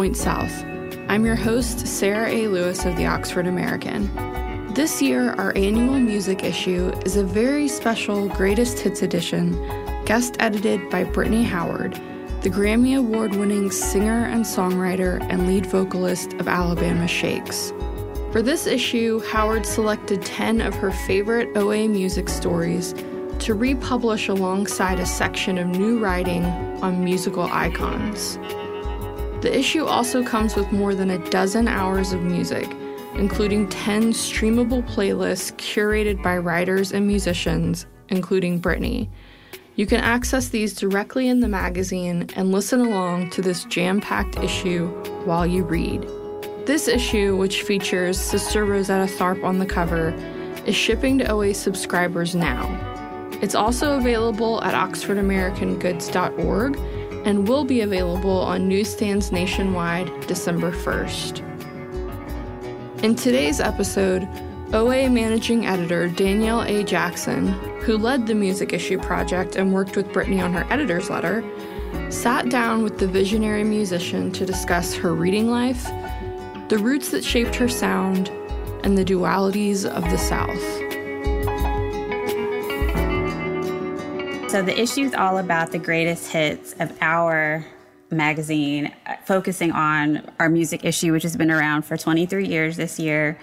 Point 0.00 0.16
South. 0.16 0.64
I'm 1.08 1.26
your 1.26 1.36
host, 1.36 1.86
Sarah 1.86 2.26
A. 2.26 2.48
Lewis 2.48 2.86
of 2.86 2.96
the 2.96 3.04
Oxford 3.04 3.46
American. 3.46 4.08
This 4.72 5.02
year, 5.02 5.32
our 5.32 5.54
annual 5.54 6.00
music 6.00 6.42
issue 6.42 6.90
is 7.04 7.18
a 7.18 7.22
very 7.22 7.68
special 7.68 8.26
Greatest 8.30 8.78
Hits 8.78 9.02
edition, 9.02 9.52
guest 10.06 10.36
edited 10.40 10.88
by 10.88 11.04
Brittany 11.04 11.44
Howard, 11.44 12.00
the 12.40 12.48
Grammy 12.48 12.96
Award 12.96 13.36
winning 13.36 13.70
singer 13.70 14.24
and 14.24 14.42
songwriter 14.42 15.20
and 15.28 15.46
lead 15.46 15.66
vocalist 15.66 16.32
of 16.32 16.48
Alabama 16.48 17.06
Shakes. 17.06 17.70
For 18.32 18.40
this 18.40 18.66
issue, 18.66 19.20
Howard 19.26 19.66
selected 19.66 20.24
10 20.24 20.62
of 20.62 20.74
her 20.76 20.92
favorite 20.92 21.54
OA 21.58 21.88
music 21.88 22.30
stories 22.30 22.94
to 23.40 23.52
republish 23.52 24.28
alongside 24.30 24.98
a 24.98 25.04
section 25.04 25.58
of 25.58 25.66
new 25.66 25.98
writing 25.98 26.46
on 26.82 27.04
musical 27.04 27.44
icons. 27.52 28.38
The 29.42 29.58
issue 29.58 29.84
also 29.86 30.22
comes 30.22 30.54
with 30.54 30.70
more 30.70 30.94
than 30.94 31.10
a 31.10 31.18
dozen 31.30 31.66
hours 31.66 32.12
of 32.12 32.22
music, 32.22 32.68
including 33.14 33.70
10 33.70 34.12
streamable 34.12 34.86
playlists 34.86 35.56
curated 35.56 36.22
by 36.22 36.36
writers 36.36 36.92
and 36.92 37.06
musicians, 37.06 37.86
including 38.10 38.58
Brittany. 38.58 39.08
You 39.76 39.86
can 39.86 40.00
access 40.00 40.48
these 40.48 40.74
directly 40.74 41.28
in 41.28 41.40
the 41.40 41.48
magazine 41.48 42.28
and 42.36 42.52
listen 42.52 42.80
along 42.80 43.30
to 43.30 43.40
this 43.40 43.64
jam 43.64 44.02
packed 44.02 44.36
issue 44.40 44.88
while 45.24 45.46
you 45.46 45.64
read. 45.64 46.06
This 46.66 46.86
issue, 46.86 47.34
which 47.34 47.62
features 47.62 48.20
Sister 48.20 48.66
Rosetta 48.66 49.10
Tharpe 49.10 49.42
on 49.42 49.58
the 49.58 49.64
cover, 49.64 50.10
is 50.66 50.76
shipping 50.76 51.16
to 51.18 51.30
OA 51.30 51.54
subscribers 51.54 52.34
now. 52.34 52.68
It's 53.40 53.54
also 53.54 53.96
available 53.96 54.62
at 54.62 54.74
oxfordamericangoods.org 54.74 56.78
and 57.24 57.46
will 57.46 57.64
be 57.64 57.80
available 57.80 58.40
on 58.40 58.68
newsstands 58.68 59.30
nationwide 59.32 60.26
December 60.26 60.72
1st. 60.72 61.44
In 63.02 63.14
today's 63.14 63.60
episode, 63.60 64.28
OA 64.72 65.08
managing 65.08 65.66
editor 65.66 66.08
Danielle 66.08 66.62
A. 66.62 66.84
Jackson, 66.84 67.48
who 67.80 67.98
led 67.98 68.26
the 68.26 68.34
music 68.34 68.72
issue 68.72 68.98
project 68.98 69.56
and 69.56 69.72
worked 69.72 69.96
with 69.96 70.12
Brittany 70.12 70.40
on 70.40 70.52
her 70.52 70.66
editor's 70.70 71.10
letter, 71.10 71.44
sat 72.08 72.48
down 72.48 72.82
with 72.82 72.98
the 72.98 73.08
visionary 73.08 73.64
musician 73.64 74.30
to 74.32 74.46
discuss 74.46 74.94
her 74.94 75.14
reading 75.14 75.50
life, 75.50 75.84
the 76.68 76.78
roots 76.78 77.10
that 77.10 77.24
shaped 77.24 77.56
her 77.56 77.68
sound, 77.68 78.28
and 78.84 78.96
the 78.96 79.04
dualities 79.04 79.84
of 79.84 80.04
the 80.04 80.18
South. 80.18 80.79
So 84.50 84.62
the 84.62 84.76
issue 84.76 85.02
is 85.02 85.14
all 85.14 85.38
about 85.38 85.70
the 85.70 85.78
greatest 85.78 86.32
hits 86.32 86.72
of 86.80 86.92
our 87.00 87.64
magazine, 88.10 88.92
uh, 89.06 89.14
focusing 89.24 89.70
on 89.70 90.28
our 90.40 90.48
music 90.48 90.84
issue, 90.84 91.12
which 91.12 91.22
has 91.22 91.36
been 91.36 91.52
around 91.52 91.82
for 91.82 91.96
23 91.96 92.48
years 92.48 92.76
this 92.76 92.98
year. 92.98 93.38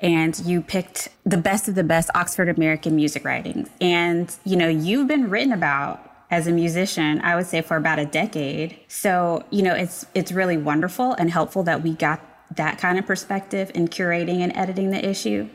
And 0.00 0.34
you 0.46 0.62
picked 0.62 1.10
the 1.26 1.36
best 1.36 1.68
of 1.68 1.74
the 1.74 1.84
best 1.84 2.08
Oxford 2.14 2.48
American 2.48 2.96
music 2.96 3.22
writings. 3.22 3.68
And, 3.82 4.34
you 4.46 4.56
know, 4.56 4.66
you've 4.66 5.06
been 5.06 5.28
written 5.28 5.52
about 5.52 6.00
as 6.30 6.46
a 6.46 6.52
musician, 6.52 7.20
I 7.20 7.36
would 7.36 7.46
say 7.46 7.60
for 7.60 7.76
about 7.76 7.98
a 7.98 8.06
decade. 8.06 8.78
So, 8.88 9.44
you 9.50 9.60
know, 9.60 9.74
it's 9.74 10.06
it's 10.14 10.32
really 10.32 10.56
wonderful 10.56 11.12
and 11.12 11.30
helpful 11.30 11.64
that 11.64 11.82
we 11.82 11.92
got 11.92 12.22
that 12.56 12.78
kind 12.78 12.98
of 12.98 13.04
perspective 13.04 13.70
in 13.74 13.88
curating 13.88 14.38
and 14.38 14.56
editing 14.56 14.90
the 14.90 15.06
issue. 15.06 15.50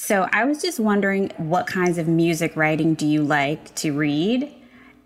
So 0.00 0.28
I 0.32 0.44
was 0.44 0.62
just 0.62 0.78
wondering 0.78 1.32
what 1.38 1.66
kinds 1.66 1.98
of 1.98 2.06
music 2.06 2.54
writing 2.54 2.94
do 2.94 3.04
you 3.04 3.20
like 3.24 3.74
to 3.74 3.92
read? 3.92 4.48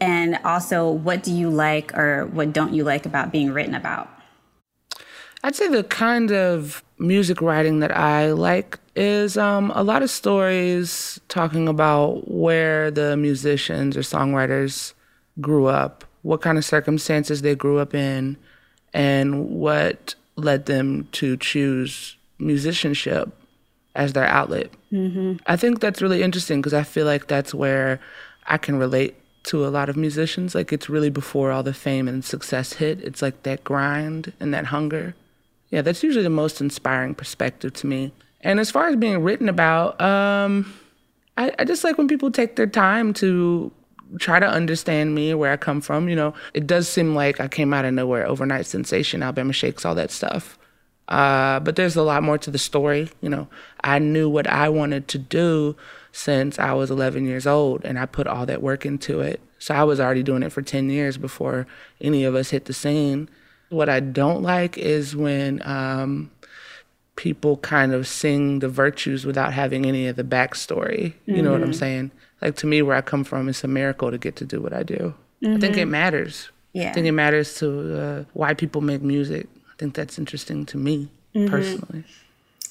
And 0.00 0.38
also, 0.44 0.90
what 0.90 1.22
do 1.22 1.32
you 1.32 1.48
like 1.48 1.96
or 1.96 2.26
what 2.26 2.52
don't 2.52 2.74
you 2.74 2.84
like 2.84 3.06
about 3.06 3.32
being 3.32 3.52
written 3.54 3.74
about? 3.74 4.10
I'd 5.42 5.54
say 5.54 5.68
the 5.68 5.82
kind 5.82 6.30
of 6.30 6.84
music 6.98 7.40
writing 7.40 7.80
that 7.80 7.96
I 7.96 8.32
like 8.32 8.78
is 8.94 9.38
um, 9.38 9.72
a 9.74 9.82
lot 9.82 10.02
of 10.02 10.10
stories 10.10 11.18
talking 11.28 11.68
about 11.68 12.30
where 12.30 12.90
the 12.90 13.16
musicians 13.16 13.96
or 13.96 14.00
songwriters 14.00 14.92
grew 15.40 15.66
up, 15.66 16.04
what 16.20 16.42
kind 16.42 16.58
of 16.58 16.66
circumstances 16.66 17.40
they 17.40 17.54
grew 17.54 17.78
up 17.78 17.94
in, 17.94 18.36
and 18.92 19.48
what 19.48 20.16
led 20.36 20.66
them 20.66 21.08
to 21.12 21.38
choose 21.38 22.14
musicianship 22.38 23.32
as 23.94 24.12
their 24.12 24.26
outlet. 24.26 24.70
Mm-hmm. 24.92 25.34
I 25.46 25.56
think 25.56 25.80
that's 25.80 26.00
really 26.02 26.22
interesting 26.22 26.60
because 26.60 26.74
I 26.74 26.82
feel 26.82 27.06
like 27.06 27.28
that's 27.28 27.54
where 27.54 28.00
I 28.46 28.58
can 28.58 28.76
relate 28.76 29.16
to 29.44 29.66
a 29.66 29.68
lot 29.68 29.88
of 29.88 29.96
musicians. 29.96 30.54
Like 30.54 30.72
it's 30.72 30.88
really 30.88 31.10
before 31.10 31.50
all 31.50 31.62
the 31.62 31.74
fame 31.74 32.08
and 32.08 32.24
success 32.24 32.74
hit. 32.74 33.00
It's 33.00 33.22
like 33.22 33.42
that 33.42 33.64
grind 33.64 34.32
and 34.40 34.54
that 34.54 34.66
hunger. 34.66 35.14
Yeah, 35.70 35.82
that's 35.82 36.02
usually 36.02 36.22
the 36.22 36.30
most 36.30 36.60
inspiring 36.60 37.14
perspective 37.14 37.72
to 37.74 37.86
me. 37.86 38.12
And 38.40 38.60
as 38.60 38.70
far 38.70 38.88
as 38.88 38.96
being 38.96 39.22
written 39.22 39.48
about, 39.48 40.00
um, 40.00 40.72
I, 41.36 41.52
I 41.58 41.64
just 41.64 41.84
like 41.84 41.98
when 41.98 42.08
people 42.08 42.30
take 42.30 42.56
their 42.56 42.66
time 42.66 43.12
to 43.14 43.72
try 44.18 44.38
to 44.38 44.46
understand 44.46 45.14
me, 45.14 45.34
where 45.34 45.52
I 45.52 45.56
come 45.56 45.80
from. 45.80 46.08
You 46.08 46.16
know, 46.16 46.34
it 46.54 46.66
does 46.66 46.88
seem 46.88 47.14
like 47.14 47.40
I 47.40 47.48
came 47.48 47.72
out 47.72 47.84
of 47.84 47.94
nowhere, 47.94 48.26
overnight 48.26 48.66
sensation, 48.66 49.22
Alabama 49.22 49.52
Shakes, 49.52 49.84
all 49.84 49.94
that 49.94 50.10
stuff. 50.10 50.58
Uh, 51.08 51.60
but 51.60 51.76
there's 51.76 51.96
a 51.96 52.02
lot 52.02 52.22
more 52.22 52.38
to 52.38 52.50
the 52.50 52.58
story. 52.58 53.10
You 53.20 53.28
know, 53.28 53.48
I 53.82 53.98
knew 53.98 54.28
what 54.28 54.46
I 54.46 54.68
wanted 54.68 55.08
to 55.08 55.18
do 55.18 55.76
since 56.12 56.58
I 56.58 56.72
was 56.74 56.90
11 56.90 57.26
years 57.26 57.46
old, 57.46 57.84
and 57.84 57.98
I 57.98 58.06
put 58.06 58.26
all 58.26 58.46
that 58.46 58.62
work 58.62 58.86
into 58.86 59.20
it. 59.20 59.40
So 59.58 59.74
I 59.74 59.84
was 59.84 60.00
already 60.00 60.22
doing 60.22 60.42
it 60.42 60.50
for 60.50 60.62
10 60.62 60.90
years 60.90 61.16
before 61.16 61.66
any 62.00 62.24
of 62.24 62.34
us 62.34 62.50
hit 62.50 62.64
the 62.64 62.72
scene. 62.72 63.28
What 63.68 63.88
I 63.88 64.00
don't 64.00 64.42
like 64.42 64.76
is 64.76 65.16
when 65.16 65.62
um, 65.64 66.30
people 67.16 67.58
kind 67.58 67.92
of 67.92 68.06
sing 68.06 68.58
the 68.58 68.68
virtues 68.68 69.24
without 69.24 69.52
having 69.52 69.86
any 69.86 70.06
of 70.08 70.16
the 70.16 70.24
backstory. 70.24 71.14
You 71.24 71.34
mm-hmm. 71.34 71.44
know 71.44 71.52
what 71.52 71.62
I'm 71.62 71.70
mm-hmm. 71.70 71.78
saying? 71.78 72.10
Like 72.40 72.56
to 72.56 72.66
me, 72.66 72.82
where 72.82 72.96
I 72.96 73.00
come 73.00 73.24
from, 73.24 73.48
it's 73.48 73.64
a 73.64 73.68
miracle 73.68 74.10
to 74.10 74.18
get 74.18 74.36
to 74.36 74.44
do 74.44 74.60
what 74.60 74.72
I 74.72 74.82
do. 74.82 75.14
Mm-hmm. 75.42 75.56
I 75.56 75.60
think 75.60 75.76
it 75.76 75.82
mm-hmm. 75.82 75.90
matters. 75.90 76.50
Yeah. 76.72 76.90
I 76.90 76.92
think 76.92 77.06
it 77.06 77.12
matters 77.12 77.54
to 77.56 78.00
uh, 78.02 78.24
why 78.32 78.54
people 78.54 78.80
make 78.80 79.02
music 79.02 79.46
think 79.82 79.94
that's 79.94 80.16
interesting 80.16 80.64
to 80.66 80.76
me 80.76 81.10
mm-hmm. 81.34 81.50
personally. 81.50 82.04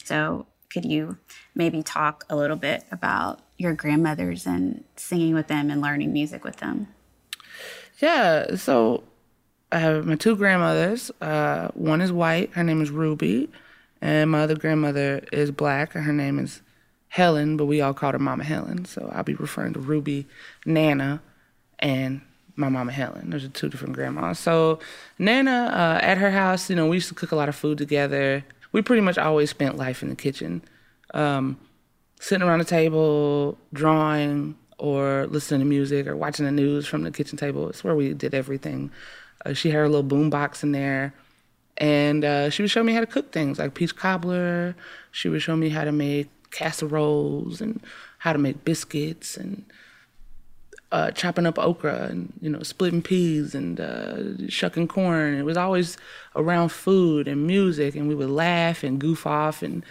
So, 0.06 0.46
could 0.72 0.86
you 0.86 1.18
maybe 1.54 1.84
talk 1.84 2.24
a 2.30 2.38
little 2.38 2.56
bit 2.56 2.86
about 2.90 3.42
your 3.58 3.74
grandmothers 3.74 4.48
and 4.48 4.86
singing 4.96 5.34
with 5.34 5.48
them 5.48 5.70
and 5.70 5.82
learning 5.82 6.14
music 6.14 6.46
with 6.46 6.58
them? 6.58 6.88
Yeah. 8.00 8.56
So, 8.56 9.04
I 9.74 9.80
have 9.80 10.06
my 10.06 10.16
two 10.16 10.38
grandmothers. 10.38 11.12
Uh, 11.20 11.68
one 11.74 12.00
is 12.00 12.14
white, 12.14 12.54
her 12.54 12.64
name 12.64 12.82
is 12.82 12.92
Ruby, 12.92 13.50
and 14.02 14.32
my 14.32 14.44
other 14.44 14.56
grandmother 14.56 15.26
is 15.34 15.52
black, 15.52 15.94
and 15.96 16.06
her 16.06 16.14
name 16.14 16.40
is 16.40 16.62
Helen, 17.10 17.58
but 17.58 17.66
we 17.66 17.82
all 17.82 17.94
called 17.94 18.14
her 18.14 18.20
Mama 18.20 18.46
Helen. 18.46 18.86
So 18.86 19.12
I'll 19.14 19.24
be 19.24 19.36
referring 19.36 19.74
to 19.74 19.80
Ruby, 19.80 20.28
Nana, 20.66 21.22
and 21.80 22.22
my 22.62 22.70
mama 22.70 22.92
Helen. 22.94 23.30
Those 23.30 23.44
are 23.44 23.50
two 23.50 23.68
different 23.68 23.94
grandmas. 23.94 24.40
So 24.40 24.80
Nana, 25.20 25.72
uh, 25.74 26.06
at 26.06 26.18
her 26.18 26.32
house, 26.32 26.70
you 26.70 26.76
know, 26.76 26.88
we 26.88 26.98
used 26.98 27.10
to 27.10 27.16
cook 27.16 27.32
a 27.32 27.36
lot 27.36 27.50
of 27.50 27.56
food 27.56 27.78
together. 27.78 28.46
We 28.72 28.82
pretty 28.82 29.02
much 29.02 29.18
always 29.18 29.50
spent 29.50 29.76
life 29.76 30.02
in 30.02 30.10
the 30.10 30.16
kitchen, 30.16 30.62
um, 31.14 31.60
sitting 32.22 32.48
around 32.48 32.60
the 32.60 32.66
table, 32.66 33.58
drawing, 33.74 34.56
or 34.78 35.28
listening 35.28 35.60
to 35.60 35.66
music, 35.66 36.08
or 36.08 36.16
watching 36.16 36.46
the 36.46 36.52
news 36.52 36.88
from 36.88 37.04
the 37.04 37.12
kitchen 37.12 37.38
table. 37.38 37.68
It's 37.70 37.84
where 37.84 37.96
we 37.96 38.14
did 38.14 38.34
everything. 38.34 38.92
Uh, 39.46 39.54
she 39.54 39.72
had 39.72 39.82
a 39.82 39.88
little 39.88 40.04
boom 40.04 40.30
box 40.30 40.64
in 40.64 40.72
there, 40.72 41.14
and 41.78 42.24
uh, 42.24 42.50
she 42.50 42.62
would 42.62 42.72
show 42.72 42.84
me 42.84 42.94
how 42.94 43.02
to 43.02 43.08
cook 43.08 43.34
things 43.34 43.60
like 43.60 43.74
peach 43.74 43.96
cobbler. 43.96 44.76
She 45.12 45.28
would 45.28 45.42
show 45.42 45.58
me 45.58 45.70
how 45.70 45.84
to 45.84 45.92
make 45.92 46.30
casseroles 46.52 47.60
and 47.60 47.82
how 48.20 48.34
to 48.34 48.40
make 48.40 48.64
biscuits 48.64 49.36
and 49.36 49.66
uh, 50.92 51.12
chopping 51.12 51.46
up 51.46 51.58
okra 51.58 52.08
and 52.10 52.34
you 52.42 52.50
know 52.50 52.62
splitting 52.64 53.02
peas 53.02 53.56
and 53.56 53.80
uh, 53.80 54.48
shucking 54.48 54.88
corn. 54.88 55.36
It 55.36 55.44
was 55.44 55.58
always 55.58 55.98
around 56.36 56.70
food 56.70 57.28
and 57.28 57.48
music, 57.48 57.96
and 57.96 58.08
we 58.08 58.16
would 58.16 58.30
laugh 58.30 58.84
and 58.84 59.00
goof 59.00 59.26
off 59.26 59.62
and 59.62 59.86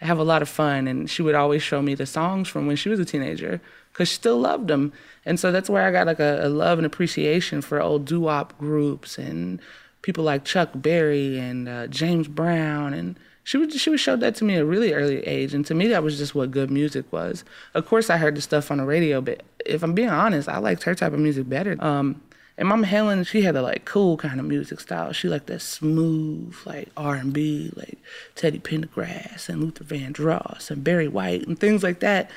have 0.00 0.18
a 0.18 0.24
lot 0.24 0.42
of 0.42 0.48
fun. 0.48 0.86
And 0.88 1.08
she 1.08 1.22
would 1.22 1.34
always 1.34 1.62
show 1.62 1.80
me 1.80 1.94
the 1.94 2.06
songs 2.06 2.48
from 2.48 2.66
when 2.66 2.76
she 2.76 2.88
was 2.88 3.00
a 3.00 3.04
teenager 3.04 3.60
because 3.92 4.08
she 4.08 4.16
still 4.16 4.38
loved 4.38 4.68
them. 4.68 4.92
And 5.24 5.38
so 5.38 5.52
that's 5.52 5.70
where 5.70 5.86
I 5.86 5.92
got 5.92 6.06
like 6.06 6.20
a, 6.20 6.40
a 6.42 6.48
love 6.48 6.78
and 6.78 6.86
appreciation 6.86 7.62
for 7.62 7.80
old 7.80 8.04
doo 8.04 8.20
wop 8.20 8.58
groups 8.58 9.18
and 9.18 9.60
people 10.02 10.24
like 10.24 10.44
Chuck 10.44 10.70
Berry 10.74 11.38
and 11.38 11.68
uh, 11.68 11.86
James 11.86 12.28
Brown 12.28 12.92
and 12.92 13.16
she 13.44 13.58
would 13.58 13.72
she 13.72 13.90
would 13.90 14.00
show 14.00 14.16
that 14.16 14.34
to 14.36 14.44
me 14.44 14.54
at 14.54 14.62
a 14.62 14.66
really 14.66 14.92
early 14.92 15.20
age, 15.26 15.54
and 15.54 15.66
to 15.66 15.74
me 15.74 15.88
that 15.88 16.02
was 16.02 16.18
just 16.18 16.34
what 16.34 16.50
good 16.50 16.70
music 16.70 17.10
was. 17.12 17.44
Of 17.74 17.86
course, 17.86 18.10
I 18.10 18.16
heard 18.16 18.36
the 18.36 18.40
stuff 18.40 18.70
on 18.70 18.78
the 18.78 18.84
radio, 18.84 19.20
but 19.20 19.42
if 19.66 19.82
I'm 19.82 19.94
being 19.94 20.10
honest, 20.10 20.48
I 20.48 20.58
liked 20.58 20.84
her 20.84 20.94
type 20.94 21.12
of 21.12 21.18
music 21.18 21.48
better. 21.48 21.76
Um, 21.80 22.20
and 22.56 22.68
Mama 22.68 22.86
Helen, 22.86 23.24
she 23.24 23.42
had 23.42 23.56
a 23.56 23.62
like 23.62 23.84
cool 23.84 24.16
kind 24.16 24.38
of 24.38 24.46
music 24.46 24.78
style. 24.78 25.12
She 25.12 25.28
liked 25.28 25.46
that 25.46 25.62
smooth, 25.62 26.54
like 26.64 26.90
R 26.96 27.16
and 27.16 27.32
B, 27.32 27.72
like 27.74 27.98
Teddy 28.34 28.60
Pendergrass 28.60 29.48
and 29.48 29.60
Luther 29.62 29.84
Vandross 29.84 30.70
and 30.70 30.84
Barry 30.84 31.08
White 31.08 31.46
and 31.46 31.58
things 31.58 31.82
like 31.82 32.00
that. 32.00 32.30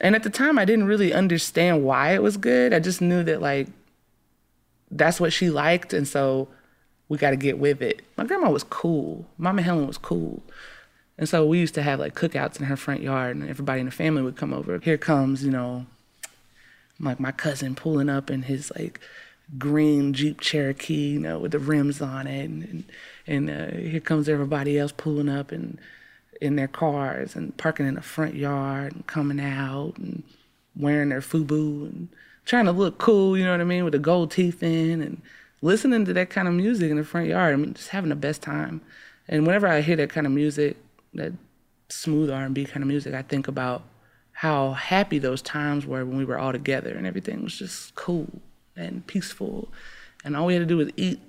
And 0.00 0.16
at 0.16 0.22
the 0.22 0.30
time, 0.30 0.58
I 0.58 0.64
didn't 0.64 0.86
really 0.86 1.12
understand 1.12 1.84
why 1.84 2.14
it 2.14 2.22
was 2.22 2.36
good. 2.38 2.72
I 2.72 2.80
just 2.80 3.00
knew 3.00 3.22
that 3.24 3.42
like 3.42 3.68
that's 4.90 5.20
what 5.20 5.32
she 5.32 5.50
liked, 5.50 5.92
and 5.92 6.08
so 6.08 6.48
we 7.10 7.18
got 7.18 7.30
to 7.30 7.36
get 7.36 7.58
with 7.58 7.82
it. 7.82 8.02
My 8.16 8.24
grandma 8.24 8.50
was 8.50 8.62
cool. 8.62 9.26
Mama 9.36 9.62
Helen 9.62 9.88
was 9.88 9.98
cool. 9.98 10.42
And 11.18 11.28
so 11.28 11.44
we 11.44 11.58
used 11.58 11.74
to 11.74 11.82
have 11.82 11.98
like 11.98 12.14
cookouts 12.14 12.58
in 12.58 12.66
her 12.66 12.76
front 12.76 13.02
yard, 13.02 13.36
and 13.36 13.50
everybody 13.50 13.80
in 13.80 13.86
the 13.86 13.92
family 13.92 14.22
would 14.22 14.36
come 14.36 14.54
over. 14.54 14.78
Here 14.78 14.96
comes, 14.96 15.44
you 15.44 15.50
know, 15.50 15.86
like 17.00 17.18
my 17.18 17.32
cousin 17.32 17.74
pulling 17.74 18.08
up 18.08 18.30
in 18.30 18.42
his 18.42 18.72
like 18.78 19.00
green 19.58 20.14
Jeep 20.14 20.40
Cherokee, 20.40 21.08
you 21.08 21.18
know, 21.18 21.40
with 21.40 21.50
the 21.50 21.58
rims 21.58 22.00
on 22.00 22.28
it, 22.28 22.48
and 22.48 22.84
and, 23.26 23.50
uh, 23.50 23.76
here 23.76 24.00
comes 24.00 24.28
everybody 24.28 24.78
else 24.78 24.92
pulling 24.92 25.28
up 25.28 25.50
and 25.52 25.78
in 26.40 26.56
their 26.56 26.68
cars 26.68 27.34
and 27.34 27.56
parking 27.58 27.86
in 27.86 27.96
the 27.96 28.02
front 28.02 28.34
yard 28.34 28.94
and 28.94 29.06
coming 29.06 29.40
out 29.40 29.94
and 29.98 30.22
wearing 30.76 31.10
their 31.10 31.20
FUBU 31.20 31.82
and 31.84 32.08
trying 32.46 32.64
to 32.64 32.72
look 32.72 32.98
cool, 32.98 33.36
you 33.36 33.44
know 33.44 33.50
what 33.50 33.60
I 33.60 33.64
mean, 33.64 33.84
with 33.84 33.92
the 33.92 33.98
gold 33.98 34.30
teeth 34.30 34.62
in 34.62 35.02
and 35.02 35.20
listening 35.62 36.04
to 36.06 36.12
that 36.14 36.30
kind 36.30 36.48
of 36.48 36.54
music 36.54 36.90
in 36.90 36.96
the 36.96 37.04
front 37.04 37.28
yard. 37.28 37.52
I 37.52 37.56
mean, 37.56 37.74
just 37.74 37.90
having 37.90 38.10
the 38.10 38.16
best 38.16 38.42
time. 38.42 38.80
And 39.28 39.46
whenever 39.46 39.66
I 39.66 39.80
hear 39.80 39.96
that 39.96 40.10
kind 40.10 40.26
of 40.26 40.32
music, 40.32 40.76
that 41.14 41.32
smooth 41.88 42.30
R&B 42.30 42.64
kind 42.66 42.82
of 42.82 42.88
music, 42.88 43.14
I 43.14 43.22
think 43.22 43.48
about 43.48 43.82
how 44.32 44.72
happy 44.72 45.18
those 45.18 45.42
times 45.42 45.86
were 45.86 46.04
when 46.04 46.16
we 46.16 46.24
were 46.24 46.38
all 46.38 46.52
together 46.52 46.94
and 46.94 47.06
everything 47.06 47.44
was 47.44 47.58
just 47.58 47.94
cool 47.94 48.26
and 48.74 49.06
peaceful. 49.06 49.70
And 50.24 50.36
all 50.36 50.46
we 50.46 50.54
had 50.54 50.60
to 50.60 50.66
do 50.66 50.78
was 50.78 50.90
eat. 50.96 51.20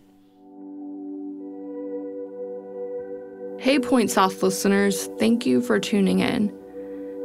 Hey, 3.59 3.79
Point 3.79 4.09
South 4.09 4.41
listeners, 4.41 5.07
thank 5.19 5.45
you 5.45 5.61
for 5.61 5.79
tuning 5.79 6.19
in. 6.19 6.51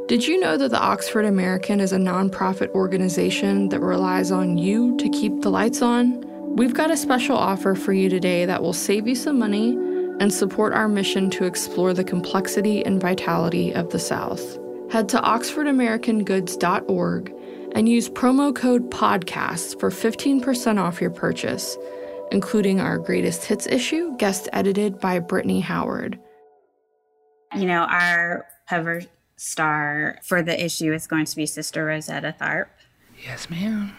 Did 0.07 0.27
you 0.27 0.39
know 0.39 0.55
that 0.57 0.69
the 0.69 0.79
Oxford 0.79 1.25
American 1.25 1.79
is 1.79 1.91
a 1.91 1.97
nonprofit 1.97 2.69
organization 2.69 3.69
that 3.69 3.79
relies 3.79 4.31
on 4.31 4.57
you 4.57 4.95
to 4.97 5.09
keep 5.09 5.41
the 5.41 5.49
lights 5.49 5.81
on? 5.81 6.26
We've 6.57 6.73
got 6.73 6.89
a 6.89 6.97
special 6.97 7.37
offer 7.37 7.75
for 7.75 7.93
you 7.93 8.09
today 8.09 8.47
that 8.47 8.63
will 8.63 8.73
save 8.73 9.07
you 9.07 9.13
some 9.13 9.37
money 9.37 9.73
and 10.19 10.33
support 10.33 10.73
our 10.73 10.87
mission 10.87 11.29
to 11.29 11.45
explore 11.45 11.93
the 11.93 12.03
complexity 12.03 12.83
and 12.83 12.99
vitality 12.99 13.75
of 13.75 13.91
the 13.91 13.99
South. 13.99 14.57
Head 14.89 15.07
to 15.09 15.19
oxfordamericangoods.org 15.19 17.33
and 17.75 17.87
use 17.87 18.09
promo 18.09 18.55
code 18.55 18.89
PODCAST 18.89 19.79
for 19.79 19.91
15% 19.91 20.79
off 20.79 20.99
your 20.99 21.11
purchase, 21.11 21.77
including 22.31 22.81
our 22.81 22.97
greatest 22.97 23.45
hits 23.45 23.67
issue, 23.67 24.17
guest 24.17 24.49
edited 24.51 24.99
by 24.99 25.19
Brittany 25.19 25.59
Howard. 25.59 26.17
You 27.55 27.67
know, 27.67 27.83
our 27.83 28.47
cover 28.67 29.03
star 29.35 30.17
for 30.23 30.41
the 30.41 30.65
issue 30.65 30.91
is 30.91 31.05
going 31.05 31.25
to 31.25 31.35
be 31.35 31.45
Sister 31.45 31.85
Rosetta 31.85 32.33
Tharpe. 32.41 32.69
Yes, 33.23 33.47
ma'am. 33.47 33.93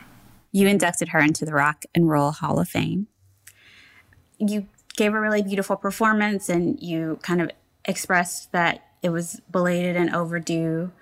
You 0.52 0.66
inducted 0.66 1.08
her 1.08 1.20
into 1.20 1.44
the 1.44 1.52
Rock 1.52 1.84
and 1.94 2.08
Roll 2.08 2.30
Hall 2.32 2.58
of 2.58 2.68
Fame. 2.68 3.06
You 4.38 4.66
gave 4.96 5.14
a 5.14 5.20
really 5.20 5.42
beautiful 5.42 5.76
performance 5.76 6.48
and 6.48 6.80
you 6.80 7.18
kind 7.22 7.40
of 7.40 7.50
expressed 7.84 8.52
that 8.52 8.84
it 9.02 9.10
was 9.10 9.40
belated 9.50 9.96
and 9.96 10.14
overdue. 10.14 10.92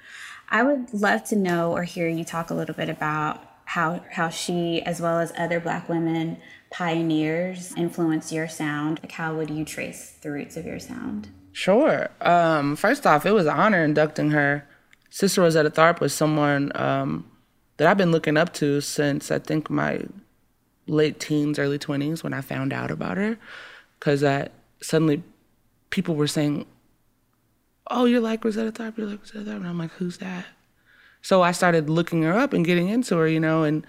I 0.48 0.62
would 0.62 0.92
love 0.92 1.24
to 1.24 1.36
know 1.36 1.72
or 1.72 1.84
hear 1.84 2.08
you 2.08 2.24
talk 2.24 2.50
a 2.50 2.54
little 2.54 2.74
bit 2.74 2.88
about 2.88 3.42
how 3.64 4.02
how 4.12 4.28
she, 4.28 4.80
as 4.82 5.00
well 5.00 5.18
as 5.18 5.32
other 5.36 5.58
Black 5.58 5.88
women 5.88 6.38
pioneers, 6.70 7.74
influenced 7.76 8.32
your 8.32 8.48
sound. 8.48 9.00
Like, 9.02 9.12
how 9.12 9.34
would 9.34 9.50
you 9.50 9.64
trace 9.64 10.16
the 10.22 10.30
roots 10.30 10.56
of 10.56 10.64
your 10.64 10.78
sound? 10.78 11.28
Sure. 11.52 12.10
Um, 12.20 12.76
first 12.76 13.06
off, 13.06 13.26
it 13.26 13.32
was 13.32 13.46
an 13.46 13.54
honor 13.54 13.82
inducting 13.82 14.30
her. 14.30 14.68
Sister 15.10 15.40
Rosetta 15.40 15.70
Tharpe 15.70 16.00
was 16.00 16.14
someone 16.14 16.70
um, 16.74 17.28
that 17.76 17.88
I've 17.88 17.98
been 17.98 18.12
looking 18.12 18.36
up 18.36 18.52
to 18.54 18.80
since 18.80 19.30
I 19.30 19.38
think 19.38 19.70
my 19.70 20.02
late 20.86 21.20
teens, 21.20 21.58
early 21.58 21.78
20s 21.78 22.22
when 22.22 22.32
I 22.32 22.40
found 22.40 22.72
out 22.72 22.90
about 22.90 23.16
her. 23.16 23.38
Because 23.98 24.22
I 24.22 24.48
suddenly 24.80 25.22
people 25.90 26.14
were 26.14 26.26
saying, 26.26 26.66
oh, 27.90 28.04
you're 28.04 28.20
like 28.20 28.44
Rosetta 28.44 28.72
Tharpe, 28.72 28.98
you're 28.98 29.06
like 29.06 29.20
Rosetta 29.20 29.40
Tharpe. 29.50 29.56
And 29.56 29.68
I'm 29.68 29.78
like, 29.78 29.92
who's 29.92 30.18
that? 30.18 30.46
So 31.22 31.42
I 31.42 31.52
started 31.52 31.90
looking 31.90 32.22
her 32.22 32.38
up 32.38 32.52
and 32.52 32.64
getting 32.64 32.88
into 32.88 33.16
her, 33.16 33.26
you 33.26 33.40
know, 33.40 33.64
and 33.64 33.86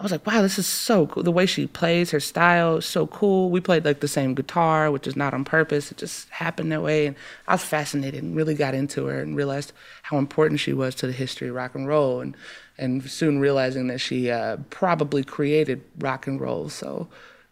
I 0.00 0.02
was 0.02 0.12
like, 0.12 0.26
wow, 0.26 0.40
this 0.40 0.58
is 0.58 0.66
so 0.66 1.06
cool. 1.08 1.22
The 1.22 1.30
way 1.30 1.44
she 1.44 1.66
plays, 1.66 2.10
her 2.12 2.20
style 2.20 2.80
so 2.80 3.06
cool. 3.06 3.50
We 3.50 3.60
played 3.60 3.84
like 3.84 4.00
the 4.00 4.08
same 4.08 4.34
guitar, 4.34 4.90
which 4.90 5.06
is 5.06 5.14
not 5.14 5.34
on 5.34 5.44
purpose. 5.44 5.92
It 5.92 5.98
just 5.98 6.30
happened 6.30 6.72
that 6.72 6.82
way. 6.82 7.06
And 7.06 7.16
I 7.46 7.52
was 7.52 7.64
fascinated 7.64 8.22
and 8.22 8.34
really 8.34 8.54
got 8.54 8.72
into 8.72 9.04
her 9.06 9.20
and 9.20 9.36
realized 9.36 9.74
how 10.04 10.16
important 10.16 10.58
she 10.58 10.72
was 10.72 10.94
to 10.96 11.06
the 11.06 11.12
history 11.12 11.48
of 11.48 11.54
rock 11.54 11.74
and 11.74 11.86
roll. 11.86 12.22
And, 12.22 12.34
and 12.78 13.04
soon 13.10 13.40
realizing 13.40 13.88
that 13.88 14.00
she 14.00 14.30
uh, 14.30 14.56
probably 14.70 15.22
created 15.22 15.82
rock 15.98 16.26
and 16.26 16.40
roll. 16.40 16.70
So, 16.70 17.08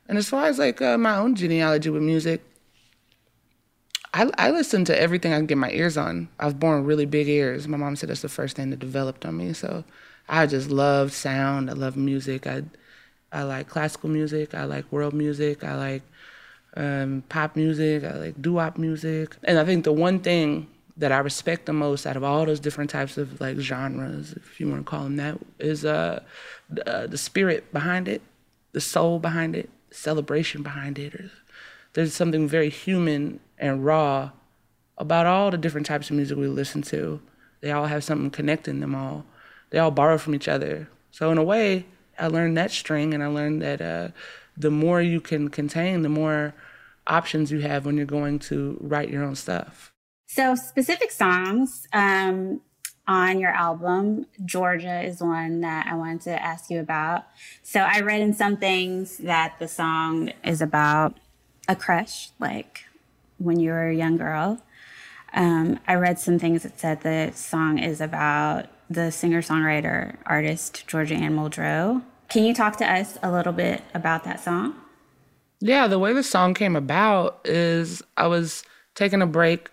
and 0.09 0.17
as 0.17 0.31
far 0.31 0.47
as 0.47 0.59
like 0.59 0.81
uh, 0.81 0.97
my 0.97 1.17
own 1.17 1.35
genealogy 1.35 1.91
with 1.91 2.03
music, 2.03 2.43
I, 4.15 4.31
I 4.39 4.53
listen 4.53 4.87
to 4.87 4.99
everything 4.99 5.35
I 5.35 5.37
can 5.37 5.45
get 5.45 5.59
my 5.59 5.71
ears 5.73 5.99
on. 5.99 6.31
I 6.41 6.47
was 6.47 6.55
born 6.55 6.79
with 6.79 6.89
really 6.89 7.05
big 7.05 7.29
ears. 7.29 7.69
My 7.69 7.77
mom 7.77 7.95
said 7.95 8.09
that's 8.09 8.23
the 8.23 8.31
first 8.31 8.57
thing 8.57 8.71
that 8.71 8.79
developed 8.79 9.27
on 9.27 9.37
me. 9.37 9.53
So 9.53 9.85
I 10.29 10.47
just 10.47 10.71
love 10.71 11.13
sound. 11.13 11.71
I 11.71 11.73
love 11.75 11.97
music. 11.97 12.47
I 12.47 12.65
I 13.33 13.43
like 13.43 13.69
classical 13.69 14.09
music. 14.09 14.55
I 14.55 14.65
like 14.65 14.91
world 14.91 15.15
music. 15.15 15.65
I 15.65 15.75
like 15.75 16.03
um, 16.77 17.23
pop 17.29 17.57
music. 17.57 18.05
I 18.05 18.17
like 18.17 18.41
doo 18.41 18.55
wop 18.55 18.79
music. 18.79 19.37
And 19.45 19.59
I 19.59 19.65
think 19.65 19.85
the 19.85 19.93
one 19.93 20.21
thing 20.21 20.69
that 20.97 21.13
I 21.13 21.19
respect 21.19 21.67
the 21.67 21.73
most 21.73 22.07
out 22.07 22.17
of 22.17 22.25
all 22.25 22.45
those 22.45 22.61
different 22.61 22.91
types 22.91 23.17
of 23.19 23.41
like 23.41 23.59
genres, 23.59 24.33
if 24.33 24.59
you 24.59 24.69
want 24.69 24.85
to 24.85 24.91
call 24.91 25.05
them 25.05 25.17
that, 25.17 25.39
is 25.59 25.85
uh, 25.85 26.23
the, 26.69 26.89
uh, 26.89 27.07
the 27.07 27.19
spirit 27.19 27.73
behind 27.73 28.09
it, 28.09 28.21
the 28.73 28.81
soul 28.81 29.19
behind 29.19 29.55
it, 29.55 29.71
celebration 29.91 30.63
behind 30.63 30.99
it. 30.99 31.15
There's 31.93 32.15
something 32.15 32.49
very 32.49 32.69
human 32.69 33.41
and 33.59 33.85
raw 33.85 34.31
about 34.99 35.27
all 35.27 35.51
the 35.51 35.59
different 35.59 35.87
types 35.87 36.11
of 36.11 36.17
music 36.17 36.37
we 36.37 36.49
listen 36.49 36.83
to. 36.83 37.21
They 37.61 37.71
all 37.71 37.87
have 37.87 38.05
something 38.05 38.31
connecting 38.31 38.81
them 38.81 38.95
all. 38.95 39.25
They 39.71 39.79
all 39.79 39.91
borrow 39.91 40.19
from 40.19 40.35
each 40.35 40.49
other. 40.49 40.89
So 41.11 41.31
in 41.31 41.39
a 41.39 41.45
way, 41.45 41.87
I 42.19 42.27
learned 42.29 42.57
that 42.57 42.71
string, 42.71 43.15
and 43.15 43.23
I 43.23 43.27
learned 43.27 43.63
that 43.63 43.81
uh, 43.81 44.09
the 44.57 44.71
more 44.71 45.01
you 45.01 45.21
can 45.21 45.49
contain, 45.49 46.03
the 46.03 46.09
more 46.09 46.55
options 47.07 47.51
you 47.51 47.61
have 47.61 47.87
when 47.87 47.97
you're 47.97 48.07
going 48.07 48.39
to 48.39 48.77
write 48.81 49.09
your 49.09 49.25
own 49.25 49.35
stuff. 49.35 49.93
So 50.27 50.55
specific 50.55 51.11
songs 51.11 51.87
um, 51.93 52.61
on 53.07 53.41
your 53.41 53.51
album, 53.51 54.27
Georgia 54.45 55.01
is 55.01 55.23
one 55.23 55.63
that 55.63 55.87
I 55.87 55.95
wanted 55.95 56.21
to 56.23 56.43
ask 56.43 56.71
you 56.71 56.81
about. 56.81 57.25
So 57.63 57.81
I 57.81 58.01
read 58.01 58.21
in 58.21 58.35
some 58.35 58.59
things 58.59 59.19
that 59.19 59.59
the 59.59 59.69
song 59.69 60.33
is 60.45 60.61
about 60.61 61.17
a 61.67 61.75
crush, 61.75 62.31
like 62.39 62.85
when 63.39 63.59
you 63.59 63.71
were 63.71 63.89
a 63.89 63.95
young 63.95 64.17
girl. 64.19 64.63
Um, 65.33 65.79
I 65.87 65.95
read 65.95 66.19
some 66.19 66.39
things 66.39 66.63
that 66.63 66.79
said 66.79 67.01
the 67.03 67.33
song 67.35 67.79
is 67.79 68.01
about 68.01 68.67
the 68.91 69.11
singer 69.11 69.43
songwriter 69.43 70.17
artist 70.27 70.87
Georgia 70.87 71.15
Anne 71.15 71.35
Muldrow. 71.35 72.03
Can 72.29 72.45
you 72.45 72.55
talk 72.55 72.77
to 72.77 72.91
us 72.91 73.19
a 73.23 73.31
little 73.31 73.53
bit 73.53 73.83
about 73.95 74.25
that 74.25 74.41
song? 74.41 74.75
Yeah, 75.61 75.89
the 75.89 75.99
way 75.99 76.13
the 76.13 76.23
song 76.23 76.55
came 76.55 76.77
about 76.77 77.41
is 77.45 78.03
I 78.17 78.27
was 78.27 78.63
taking 78.95 79.23
a 79.23 79.27
break 79.27 79.71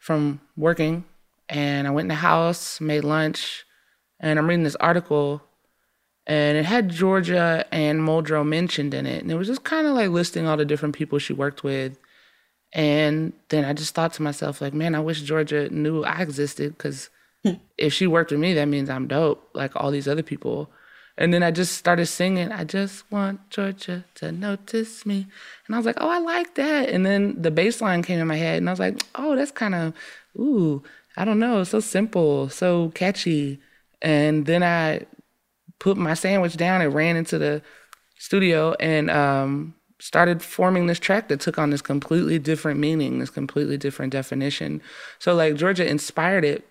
from 0.00 0.40
working 0.56 1.04
and 1.48 1.86
I 1.86 1.90
went 1.90 2.06
in 2.06 2.08
the 2.08 2.14
house, 2.16 2.80
made 2.80 3.04
lunch, 3.04 3.64
and 4.20 4.38
I'm 4.38 4.48
reading 4.48 4.64
this 4.64 4.76
article 4.76 5.42
and 6.26 6.58
it 6.58 6.64
had 6.66 6.90
Georgia 6.90 7.64
Anne 7.72 8.00
Muldrow 8.00 8.46
mentioned 8.46 8.92
in 8.92 9.06
it. 9.06 9.22
And 9.22 9.30
it 9.30 9.36
was 9.36 9.48
just 9.48 9.64
kind 9.64 9.86
of 9.86 9.94
like 9.94 10.10
listing 10.10 10.46
all 10.46 10.58
the 10.58 10.64
different 10.64 10.94
people 10.94 11.18
she 11.18 11.32
worked 11.32 11.64
with 11.64 11.98
and 12.72 13.32
then 13.48 13.64
I 13.64 13.72
just 13.72 13.94
thought 13.94 14.12
to 14.14 14.22
myself, 14.22 14.60
like, 14.60 14.74
man, 14.74 14.94
I 14.94 15.00
wish 15.00 15.22
Georgia 15.22 15.68
knew 15.70 16.04
I 16.04 16.20
existed 16.20 16.76
because. 16.76 17.10
if 17.78 17.92
she 17.92 18.06
worked 18.06 18.30
with 18.30 18.40
me, 18.40 18.54
that 18.54 18.66
means 18.66 18.90
I'm 18.90 19.06
dope, 19.06 19.48
like 19.54 19.72
all 19.76 19.90
these 19.90 20.08
other 20.08 20.22
people. 20.22 20.70
And 21.16 21.34
then 21.34 21.42
I 21.42 21.50
just 21.50 21.76
started 21.76 22.06
singing, 22.06 22.52
I 22.52 22.62
just 22.62 23.10
want 23.10 23.50
Georgia 23.50 24.04
to 24.16 24.30
notice 24.30 25.04
me. 25.04 25.26
And 25.66 25.74
I 25.74 25.78
was 25.78 25.84
like, 25.84 25.96
oh, 26.00 26.08
I 26.08 26.18
like 26.18 26.54
that. 26.54 26.90
And 26.90 27.04
then 27.04 27.42
the 27.42 27.50
bass 27.50 27.80
line 27.80 28.02
came 28.02 28.20
in 28.20 28.26
my 28.28 28.36
head, 28.36 28.58
and 28.58 28.68
I 28.68 28.72
was 28.72 28.78
like, 28.78 29.02
oh, 29.16 29.34
that's 29.34 29.50
kind 29.50 29.74
of, 29.74 29.94
ooh, 30.38 30.82
I 31.16 31.24
don't 31.24 31.40
know, 31.40 31.64
so 31.64 31.80
simple, 31.80 32.48
so 32.48 32.90
catchy. 32.90 33.60
And 34.00 34.46
then 34.46 34.62
I 34.62 35.06
put 35.80 35.96
my 35.96 36.14
sandwich 36.14 36.56
down 36.56 36.80
and 36.82 36.94
ran 36.94 37.16
into 37.16 37.36
the 37.36 37.62
studio 38.16 38.74
and 38.78 39.10
um, 39.10 39.74
started 39.98 40.40
forming 40.40 40.86
this 40.86 41.00
track 41.00 41.28
that 41.28 41.40
took 41.40 41.58
on 41.58 41.70
this 41.70 41.82
completely 41.82 42.38
different 42.38 42.78
meaning, 42.78 43.18
this 43.18 43.30
completely 43.30 43.76
different 43.76 44.12
definition. 44.12 44.80
So 45.18 45.34
like 45.34 45.56
Georgia 45.56 45.88
inspired 45.88 46.44
it, 46.44 46.64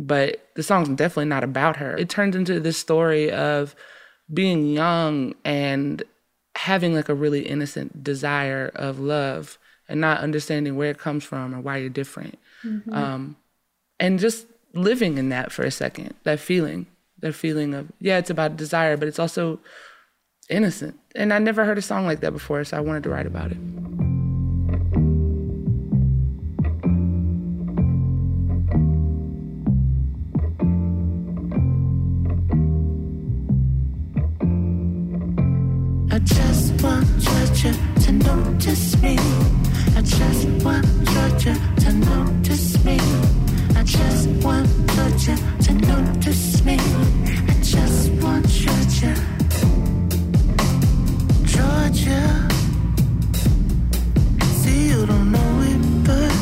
but 0.00 0.48
the 0.56 0.62
song's 0.62 0.88
definitely 0.88 1.26
not 1.26 1.44
about 1.44 1.76
her. 1.76 1.96
It 1.96 2.08
turns 2.08 2.34
into 2.34 2.58
this 2.58 2.78
story 2.78 3.30
of 3.30 3.76
being 4.32 4.66
young 4.66 5.34
and 5.44 6.02
having 6.56 6.94
like 6.94 7.10
a 7.10 7.14
really 7.14 7.46
innocent 7.46 8.02
desire 8.02 8.72
of 8.74 8.98
love 8.98 9.58
and 9.88 10.00
not 10.00 10.20
understanding 10.20 10.76
where 10.76 10.90
it 10.90 10.98
comes 10.98 11.22
from 11.22 11.54
or 11.54 11.60
why 11.60 11.76
you're 11.76 11.90
different. 11.90 12.38
Mm-hmm. 12.64 12.92
Um, 12.92 13.36
and 13.98 14.18
just 14.18 14.46
living 14.72 15.18
in 15.18 15.28
that 15.28 15.52
for 15.52 15.64
a 15.64 15.70
second, 15.70 16.14
that 16.24 16.40
feeling, 16.40 16.86
that 17.18 17.34
feeling 17.34 17.74
of, 17.74 17.92
yeah, 18.00 18.16
it's 18.16 18.30
about 18.30 18.56
desire, 18.56 18.96
but 18.96 19.06
it's 19.06 19.18
also 19.18 19.60
innocent. 20.48 20.98
And 21.14 21.32
I 21.32 21.38
never 21.38 21.64
heard 21.66 21.78
a 21.78 21.82
song 21.82 22.06
like 22.06 22.20
that 22.20 22.32
before, 22.32 22.64
so 22.64 22.76
I 22.76 22.80
wanted 22.80 23.02
to 23.02 23.10
write 23.10 23.26
about 23.26 23.52
it. 23.52 23.58
I 36.12 36.18
just 36.18 36.82
want 36.82 37.06
Georgia 37.20 37.72
to 38.02 38.12
notice 38.12 39.00
me. 39.00 39.16
I 39.96 40.02
just 40.02 40.64
want 40.64 40.84
Georgia 41.04 41.54
to 41.82 41.92
notice 41.92 42.84
me. 42.84 42.98
I 43.76 43.84
just 43.84 44.28
want 44.44 44.68
Georgia 44.90 45.36
to 45.62 45.72
notice 45.72 46.64
me. 46.64 46.78
I 47.48 47.54
just 47.62 48.10
want 48.22 48.48
Georgia. 48.48 49.14
Georgia. 51.44 52.48
See, 54.62 54.88
you 54.88 55.06
don't 55.06 55.30
know 55.30 55.62
it, 55.62 55.80
but 56.06 56.32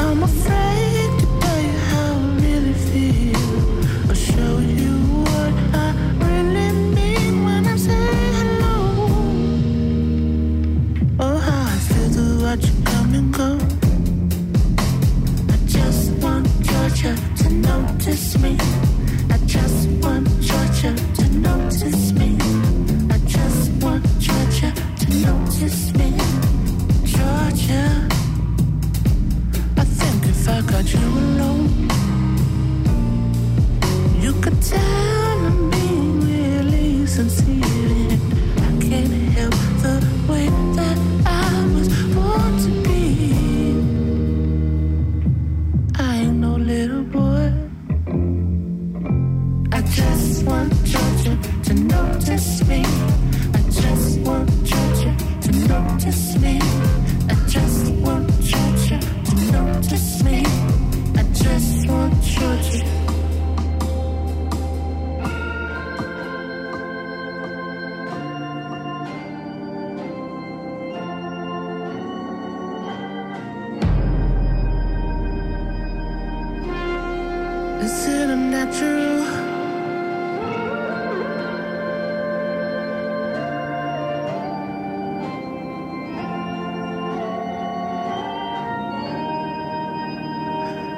I'm 0.00 0.22
afraid. 0.22 0.93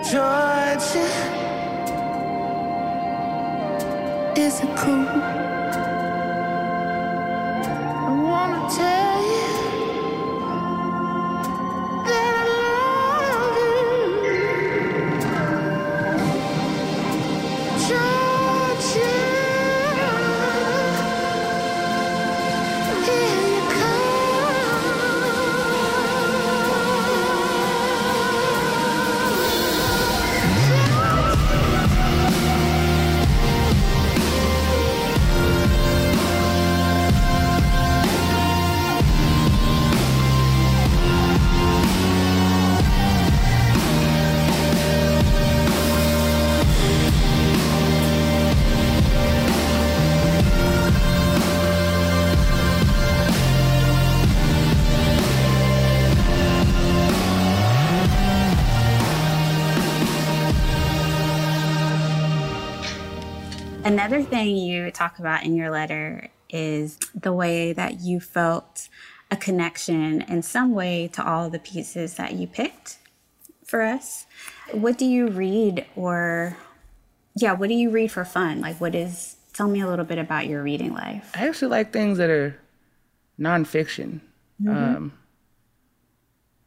Georgia, 0.09 1.03
is 4.37 4.61
it 4.61 4.77
cool? 4.77 5.46
Another 63.97 64.23
thing 64.23 64.59
you 64.59 64.91
talk 64.91 65.19
about 65.19 65.45
in 65.45 65.57
your 65.57 65.71
letter 65.71 66.29
is 66.50 66.99
the 67.15 67.33
way 67.33 67.73
that 67.73 68.00
you 68.00 68.21
felt 68.21 68.91
a 69.31 69.38
connection 69.38 70.21
in 70.21 70.43
some 70.43 70.75
way 70.75 71.09
to 71.15 71.26
all 71.26 71.49
the 71.49 71.59
pieces 71.59 72.17
that 72.17 72.35
you 72.35 72.47
picked 72.47 72.99
for 73.65 73.81
us. 73.81 74.26
What 74.71 74.99
do 74.99 75.07
you 75.07 75.29
read 75.29 75.87
or 75.97 76.59
yeah, 77.37 77.55
what 77.55 77.71
do 77.71 77.75
you 77.75 77.88
read 77.88 78.12
for 78.12 78.26
fun? 78.26 78.61
Like 78.61 78.83
what 78.83 78.95
is 78.95 79.37
tell 79.55 79.67
me 79.67 79.81
a 79.81 79.88
little 79.88 80.05
bit 80.05 80.19
about 80.19 80.47
your 80.47 80.62
reading 80.62 80.93
life. 80.93 81.31
I 81.35 81.49
actually 81.49 81.69
like 81.69 81.91
things 81.91 82.19
that 82.19 82.29
are 82.29 82.55
nonfiction. 83.41 84.21
Um, 84.69 85.15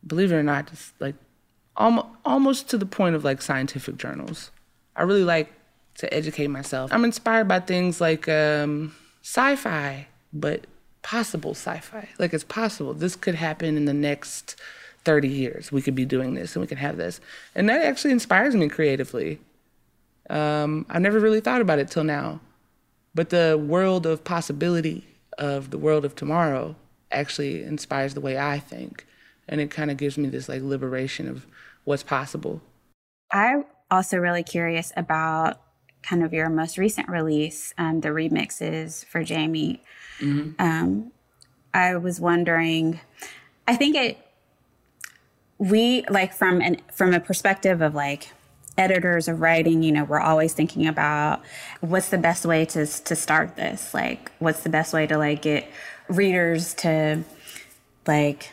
believe 0.06 0.32
it 0.32 0.36
or 0.36 0.42
not, 0.42 0.72
just 0.72 1.00
like 1.00 1.14
almost 1.78 2.08
almost 2.26 2.70
to 2.70 2.78
the 2.80 2.88
point 2.88 3.16
of 3.16 3.24
like 3.24 3.44
scientific 3.44 3.98
journals. 3.98 4.50
I 4.96 5.04
really 5.04 5.24
like 5.24 5.54
to 6.00 6.14
educate 6.14 6.48
myself. 6.48 6.92
I'm 6.94 7.04
inspired 7.04 7.48
by 7.48 7.60
things 7.60 8.00
like 8.00 8.28
um, 8.30 8.96
sci-fi, 9.22 10.08
but 10.32 10.66
possible 11.02 11.52
sci-fi. 11.52 12.10
Like 12.18 12.34
it's 12.34 12.44
possible 12.44 12.94
this 12.94 13.16
could 13.16 13.36
happen 13.36 13.76
in 13.76 13.86
the 13.86 13.94
next 13.94 14.56
30 15.04 15.28
years. 15.28 15.72
We 15.72 15.82
could 15.82 15.96
be 15.96 16.06
doing 16.06 16.34
this 16.34 16.56
and 16.56 16.62
we 16.62 16.68
could 16.68 16.78
have 16.78 16.98
this, 16.98 17.20
and 17.54 17.68
that 17.70 17.86
actually 17.86 18.12
inspires 18.12 18.56
me 18.56 18.70
creatively. 18.70 19.40
Um, 20.30 20.86
I've 20.90 21.02
never 21.02 21.20
really 21.20 21.42
thought 21.42 21.62
about 21.62 21.80
it 21.80 21.90
till 21.90 22.04
now, 22.04 22.40
but 23.14 23.30
the 23.30 23.62
world 23.62 24.06
of 24.06 24.24
possibility 24.24 25.06
of 25.38 25.72
the 25.72 25.78
world 25.78 26.06
of 26.06 26.16
tomorrow 26.16 26.76
actually 27.12 27.64
inspires 27.64 28.14
the 28.14 28.22
way 28.22 28.38
I 28.38 28.60
think, 28.60 29.06
and 29.50 29.60
it 29.60 29.70
kind 29.70 29.92
of 29.92 29.98
gives 29.98 30.18
me 30.18 30.30
this 30.30 30.48
like 30.48 30.62
liberation 30.62 31.28
of 31.28 31.46
what's 31.84 32.04
possible. 32.04 32.62
I'm 33.32 33.66
also 33.92 34.18
really 34.18 34.44
curious 34.44 34.94
about 34.96 35.60
kind 36.04 36.24
of 36.24 36.34
your 36.34 36.50
most 36.50 36.78
recent 36.78 37.10
release, 37.10 37.74
um, 37.78 38.02
the 38.02 38.10
remixes 38.10 39.06
for 39.06 39.24
Jamie. 39.24 39.82
Um, 40.60 41.12
I 41.74 41.96
was 41.96 42.20
wondering, 42.20 43.00
I 43.68 43.76
think 43.76 43.96
it, 43.96 44.18
we 45.58 46.04
like 46.10 46.34
from 46.34 46.62
an 46.62 46.78
from 46.92 47.14
a 47.14 47.20
perspective 47.20 47.82
of 47.82 47.94
like 47.94 48.32
editors 48.78 49.28
of 49.28 49.42
writing, 49.42 49.84
you 49.84 49.92
know, 49.92 50.06
we're 50.06 50.20
always 50.20 50.54
thinking 50.54 50.88
about 50.88 51.42
what's 51.82 52.10
the 52.10 52.18
best 52.18 52.46
way 52.46 52.66
to 52.66 52.86
to 52.86 53.16
start 53.16 53.56
this, 53.56 53.94
like 53.94 54.32
what's 54.40 54.64
the 54.64 54.70
best 54.70 54.94
way 54.94 55.06
to 55.06 55.18
like 55.18 55.42
get 55.42 55.70
readers 56.08 56.74
to 56.76 57.24
like 58.08 58.52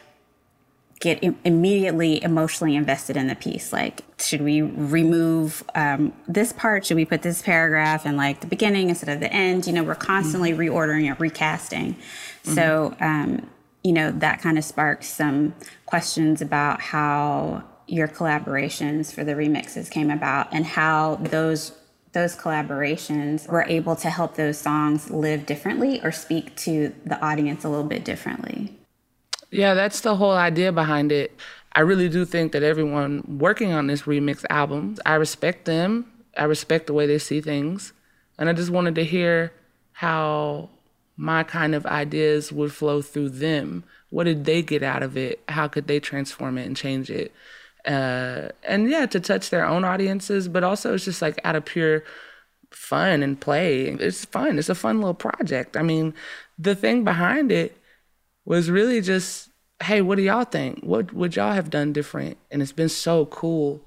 get 1.01 1.23
Im- 1.23 1.39
immediately 1.45 2.23
emotionally 2.23 2.75
invested 2.77 3.17
in 3.17 3.27
the 3.27 3.35
piece. 3.35 3.73
Like, 3.73 4.03
should 4.19 4.41
we 4.41 4.63
remove 4.63 5.63
um, 5.75 6.13
this 6.27 6.53
part? 6.53 6.87
Should 6.87 6.97
we 6.97 7.05
put 7.05 7.23
this 7.23 7.43
paragraph 7.43 8.07
in 8.07 8.17
like 8.17 8.41
the 8.41 8.47
beginning 8.47 8.89
instead 8.89 9.11
of 9.11 9.21
the 9.21 9.33
end? 9.33 9.67
You 9.67 9.73
know, 9.75 9.83
we're 9.85 9.95
constantly 9.95 10.53
reordering 10.53 11.09
and 11.09 11.21
recasting. 11.21 11.97
So, 12.43 12.95
um, 13.01 13.49
you 13.83 13.93
know, 13.93 14.11
that 14.13 14.41
kind 14.41 14.57
of 14.57 14.65
sparks 14.65 15.09
some 15.09 15.55
questions 15.85 16.41
about 16.41 16.81
how 16.81 17.65
your 17.87 18.09
collaborations 18.09 19.13
for 19.13 19.25
the 19.25 19.33
remixes 19.33 19.91
came 19.91 20.11
about 20.11 20.49
and 20.53 20.65
how 20.65 21.17
those 21.17 21.73
those 22.13 22.35
collaborations 22.35 23.47
were 23.47 23.65
able 23.65 23.95
to 23.95 24.09
help 24.09 24.37
those 24.37 24.57
songs 24.57 25.11
live 25.11 25.45
differently 25.45 26.01
or 26.03 26.11
speak 26.11 26.57
to 26.57 26.95
the 27.05 27.21
audience 27.23 27.63
a 27.63 27.69
little 27.69 27.85
bit 27.85 28.07
differently. 28.07 28.75
Yeah, 29.51 29.75
that's 29.75 30.01
the 30.01 30.17
whole 30.17 30.33
idea 30.33 30.73
behind 30.73 31.13
it. 31.13 31.37
I 31.73 31.81
really 31.81 32.09
do 32.09 32.25
think 32.25 32.53
that 32.53 32.63
everyone 32.63 33.39
working 33.39 33.73
on 33.73 33.87
this 33.87 34.03
remix 34.03 34.45
album, 34.51 34.97
I 35.05 35.15
respect 35.15 35.67
them. 35.67 36.11
I 36.37 36.45
respect 36.45 36.87
the 36.87 36.93
way 36.93 37.07
they 37.07 37.19
see 37.19 37.41
things. 37.41 37.93
And 38.39 38.49
I 38.49 38.53
just 38.53 38.71
wanted 38.71 38.95
to 38.97 39.05
hear 39.05 39.53
how 39.93 40.71
my 41.17 41.43
kind 41.43 41.75
of 41.75 41.87
ideas 41.87 42.53
would 42.53 42.73
flow 42.73 43.03
through 43.03 43.31
them. 43.31 43.85
What 44.11 44.25
did 44.25 44.45
they 44.45 44.63
get 44.63 44.83
out 44.83 45.03
of 45.03 45.17
it? 45.17 45.41
How 45.49 45.69
could 45.69 45.87
they 45.87 46.01
transform 46.01 46.59
it 46.59 46.67
and 46.67 46.77
change 46.77 47.11
it? 47.11 47.33
Uh, 47.87 48.49
and 48.65 48.91
yeah, 48.91 49.07
to 49.07 49.21
touch 49.21 49.51
their 49.51 49.65
own 49.65 49.85
audiences, 49.85 50.49
but 50.49 50.65
also 50.65 50.95
it's 50.95 51.05
just 51.05 51.23
like 51.23 51.41
out 51.45 51.57
of 51.57 51.65
pure 51.65 52.03
fun 52.71 53.23
and 53.23 53.41
play. 53.41 53.87
It's 53.87 54.25
fun. 54.25 54.59
It's 54.59 54.69
a 54.69 54.75
fun 54.75 54.99
little 54.99 55.15
project. 55.15 55.77
I 55.77 55.83
mean, 55.83 56.15
the 56.59 56.75
thing 56.75 57.05
behind 57.05 57.53
it 57.53 57.76
was 58.47 58.71
really 58.71 59.03
just, 59.03 59.51
hey, 59.83 60.01
what 60.01 60.17
do 60.17 60.23
y'all 60.23 60.45
think? 60.45 60.81
What 60.83 61.13
would 61.13 61.37
y'all 61.37 61.53
have 61.53 61.69
done 61.69 61.93
different? 61.93 62.39
And 62.51 62.63
it's 62.63 62.73
been 62.73 62.89
so 62.89 63.27
cool. 63.27 63.83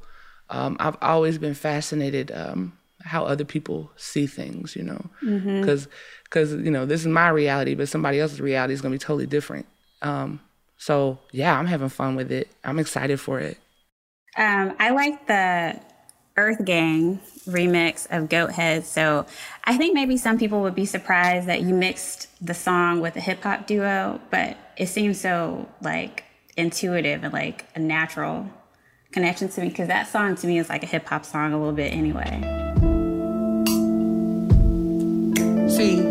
Um, 0.50 0.78
I've 0.80 0.98
always 1.02 1.38
been 1.38 1.56
fascinated 1.56 2.32
um, 2.32 2.78
how 3.02 3.26
other 3.26 3.46
people 3.46 3.92
see 3.96 4.28
things, 4.28 4.76
you 4.76 4.84
know, 4.84 5.10
because 5.22 5.88
mm-hmm. 5.88 5.92
because 6.26 6.54
you 6.54 6.72
know 6.72 6.86
this 6.86 7.02
is 7.02 7.08
my 7.08 7.30
reality, 7.30 7.76
but 7.76 7.88
somebody 7.90 8.20
else's 8.20 8.42
reality 8.42 8.74
is 8.74 8.82
gonna 8.82 8.94
be 8.94 9.00
totally 9.00 9.28
different. 9.28 9.66
Um, 10.02 10.42
so 10.78 11.20
yeah, 11.32 11.58
I'm 11.58 11.68
having 11.68 11.90
fun 11.90 12.16
with 12.16 12.32
it. 12.32 12.50
I'm 12.64 12.80
excited 12.80 13.20
for 13.20 13.40
it. 13.40 13.58
Um, 14.38 14.76
I 14.80 14.92
like 14.92 15.28
the 15.28 15.80
Earth 16.40 16.64
Gang 16.64 17.20
remix 17.46 18.08
of 18.10 18.30
Goat 18.30 18.54
Head. 18.54 18.86
So 18.86 19.26
I 19.66 19.78
think 19.78 19.94
maybe 19.94 20.16
some 20.16 20.40
people 20.40 20.62
would 20.62 20.76
be 20.76 20.86
surprised 20.86 21.48
that 21.48 21.62
you 21.62 21.74
mixed 21.74 22.28
the 22.44 22.54
song 22.54 23.02
with 23.02 23.18
a 23.18 23.20
hip 23.20 23.44
hop 23.44 23.68
duo, 23.68 24.22
but 24.32 24.56
it 24.78 24.88
seems 24.88 25.20
so 25.20 25.68
like 25.82 26.24
intuitive 26.56 27.26
and 27.26 27.34
like 27.34 27.66
a 27.76 27.80
natural 27.80 28.50
connection 29.12 29.50
to 29.50 29.62
me 29.62 29.68
because 29.70 29.90
that 29.90 30.08
song 30.08 30.36
to 30.36 30.48
me 30.48 30.60
is 30.60 30.70
like 30.70 30.84
a 30.84 30.86
hip 30.86 31.06
hop 31.08 31.26
song 31.26 31.52
a 31.52 31.58
little 31.58 31.74
bit 31.74 31.92
anyway. 31.92 32.40
See, 35.70 36.09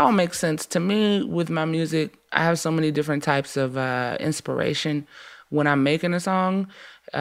all 0.00 0.12
makes 0.12 0.38
sense 0.38 0.66
to 0.66 0.80
me. 0.80 1.22
With 1.22 1.50
my 1.50 1.64
music, 1.64 2.18
I 2.32 2.44
have 2.44 2.58
so 2.58 2.70
many 2.70 2.90
different 2.90 3.22
types 3.22 3.56
of 3.56 3.76
uh, 3.76 4.16
inspiration 4.18 5.06
when 5.50 5.66
I'm 5.66 5.82
making 5.82 6.14
a 6.14 6.20
song. 6.20 6.68
Uh, 7.12 7.16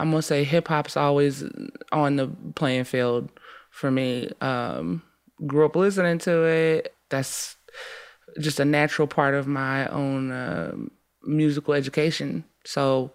I'm 0.00 0.10
gonna 0.10 0.22
say 0.22 0.44
hip 0.44 0.68
hop's 0.68 0.96
always 0.96 1.44
on 1.92 2.16
the 2.16 2.28
playing 2.54 2.84
field 2.84 3.30
for 3.70 3.90
me. 3.90 4.30
Um, 4.40 5.02
grew 5.46 5.64
up 5.66 5.76
listening 5.76 6.18
to 6.20 6.44
it. 6.44 6.94
That's 7.10 7.56
just 8.40 8.60
a 8.60 8.64
natural 8.64 9.06
part 9.06 9.34
of 9.34 9.46
my 9.46 9.86
own 9.88 10.32
uh, 10.32 10.74
musical 11.22 11.74
education. 11.74 12.44
So 12.64 13.12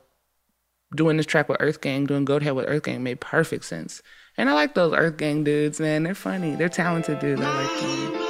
doing 0.96 1.17
this 1.17 1.26
track 1.26 1.50
with 1.50 1.58
Earth 1.60 1.82
Gang, 1.82 2.06
doing 2.06 2.26
Goat 2.26 2.44
Head 2.44 2.56
with 2.56 2.65
Earth 2.67 2.84
Gang 2.84 3.04
made 3.04 3.20
perfect 3.20 3.65
sense. 3.65 4.02
And 4.38 4.50
I 4.50 4.54
like 4.54 4.76
those 4.76 4.94
Earth 4.94 5.17
Gang 5.17 5.44
dudes, 5.44 5.80
man. 5.80 6.04
They're 6.04 6.15
funny. 6.15 6.56
They're 6.56 6.70
talented 6.70 7.20
dudes. 7.20 7.41
I 7.41 7.63
like 7.63 7.82
them. 7.82 8.29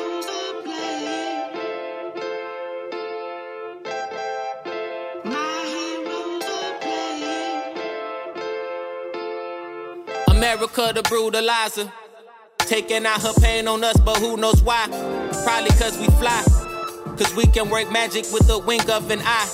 America 10.80 11.02
the 11.02 11.10
brutalizer. 11.10 11.92
Taking 12.60 13.06
out 13.06 13.22
her 13.22 13.34
pain 13.42 13.68
on 13.68 13.84
us, 13.84 13.98
but 13.98 14.18
who 14.18 14.38
knows 14.38 14.62
why? 14.62 14.88
Probably 15.44 15.72
cause 15.72 15.98
we 15.98 16.08
fly. 16.18 16.44
Cause 17.18 17.34
we 17.36 17.46
can 17.48 17.70
work 17.70 17.92
magic 17.92 18.26
with 18.32 18.48
the 18.48 18.60
wink 18.60 18.88
of 18.90 19.10
an 19.12 19.20
eye. 19.24 19.48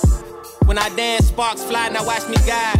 When 0.66 0.78
I 0.78 0.88
dance, 0.90 1.28
sparks 1.28 1.64
fly, 1.64 1.88
now 1.88 2.04
watch 2.04 2.28
me 2.28 2.36
guide. 2.46 2.78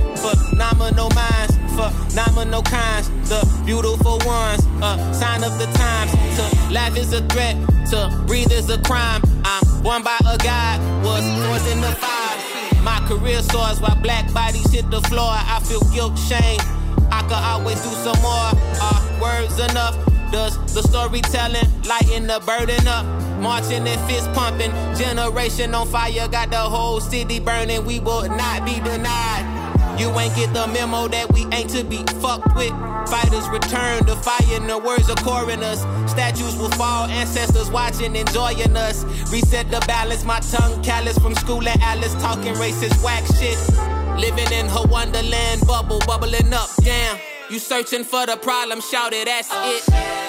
Nominal 0.53 1.11
minds, 1.11 1.55
for 1.75 1.91
nominal 2.15 2.63
kinds. 2.63 3.09
The 3.29 3.41
beautiful 3.65 4.19
ones, 4.25 4.65
a 4.83 5.15
sign 5.15 5.43
of 5.45 5.59
the 5.59 5.67
times. 5.75 6.13
To 6.37 6.73
laugh 6.73 6.97
is 6.97 7.13
a 7.13 7.23
threat, 7.29 7.57
to 7.91 8.25
breathe 8.27 8.53
is 8.53 8.69
a 8.71 8.81
crime. 8.83 9.23
I'm 9.45 9.83
born 9.83 10.03
by 10.03 10.19
a 10.27 10.37
God, 10.39 10.81
was 11.05 11.25
forced 11.47 11.69
in 11.73 11.81
the 11.81 11.93
fire. 11.97 12.83
My 12.83 13.01
career 13.09 13.41
soars 13.43 13.81
while 13.81 13.97
black 14.03 14.33
bodies 14.33 14.71
hit 14.71 14.91
the 14.91 15.01
floor. 15.03 15.31
I 15.31 15.61
feel 15.65 15.81
guilt, 15.93 16.19
shame. 16.19 16.61
I 17.17 17.23
could 17.23 17.33
always 17.33 17.81
do 17.81 17.89
some 18.05 18.21
more. 18.21 18.53
Are 18.85 19.01
words 19.23 19.59
enough? 19.59 19.97
Does 20.31 20.55
the 20.75 20.83
storytelling 20.83 21.65
lighten 21.89 22.27
the 22.27 22.43
burden 22.45 22.87
up? 22.87 23.07
Marching 23.41 23.89
and 23.89 24.01
fist 24.03 24.31
pumping, 24.35 24.71
generation 24.97 25.75
on 25.75 25.87
fire, 25.87 26.29
got 26.29 26.51
the 26.51 26.59
whole 26.59 27.01
city 27.01 27.41
burning. 27.41 27.87
We 27.87 28.01
will 28.01 28.29
not 28.29 28.67
be 28.67 28.75
denied. 28.81 29.45
You 29.99 30.11
ain't 30.21 30.37
get 30.37 30.53
the 30.53 30.67
memo 30.67 31.09
that 31.09 31.33
we 31.33 31.47
ain't 31.57 31.71
to 31.71 31.85
be 31.85 32.05
fucked 32.21 32.55
with. 32.55 32.75
Fighters 33.09 33.49
return 33.49 34.05
to 34.05 34.17
fire, 34.17 34.61
the 34.61 34.77
words 34.77 35.09
coring 35.25 35.63
us. 35.63 35.81
Statues 36.11 36.55
will 36.57 36.71
fall, 36.73 37.07
ancestors 37.07 37.71
watching, 37.71 38.15
enjoying 38.15 38.77
us. 38.77 39.05
Reset 39.33 39.71
the 39.71 39.83
balance, 39.87 40.23
my 40.23 40.41
tongue 40.41 40.83
callous 40.83 41.19
from 41.19 41.35
school 41.35 41.67
and 41.67 41.81
Alice 41.81 42.13
talking 42.17 42.53
racist 42.55 43.03
whack 43.03 43.25
shit. 43.39 43.57
Living 44.19 44.51
in 44.53 44.67
her 44.67 44.85
wonderland 44.89 45.61
bubble, 45.67 46.01
bubbling 46.07 46.53
up, 46.53 46.71
damn. 46.81 47.19
You 47.51 47.59
searching 47.59 48.03
for 48.03 48.27
the 48.27 48.37
problem, 48.37 48.81
shout 48.81 49.13
it, 49.13 49.27
that's 49.27 49.49
it. 49.53 50.26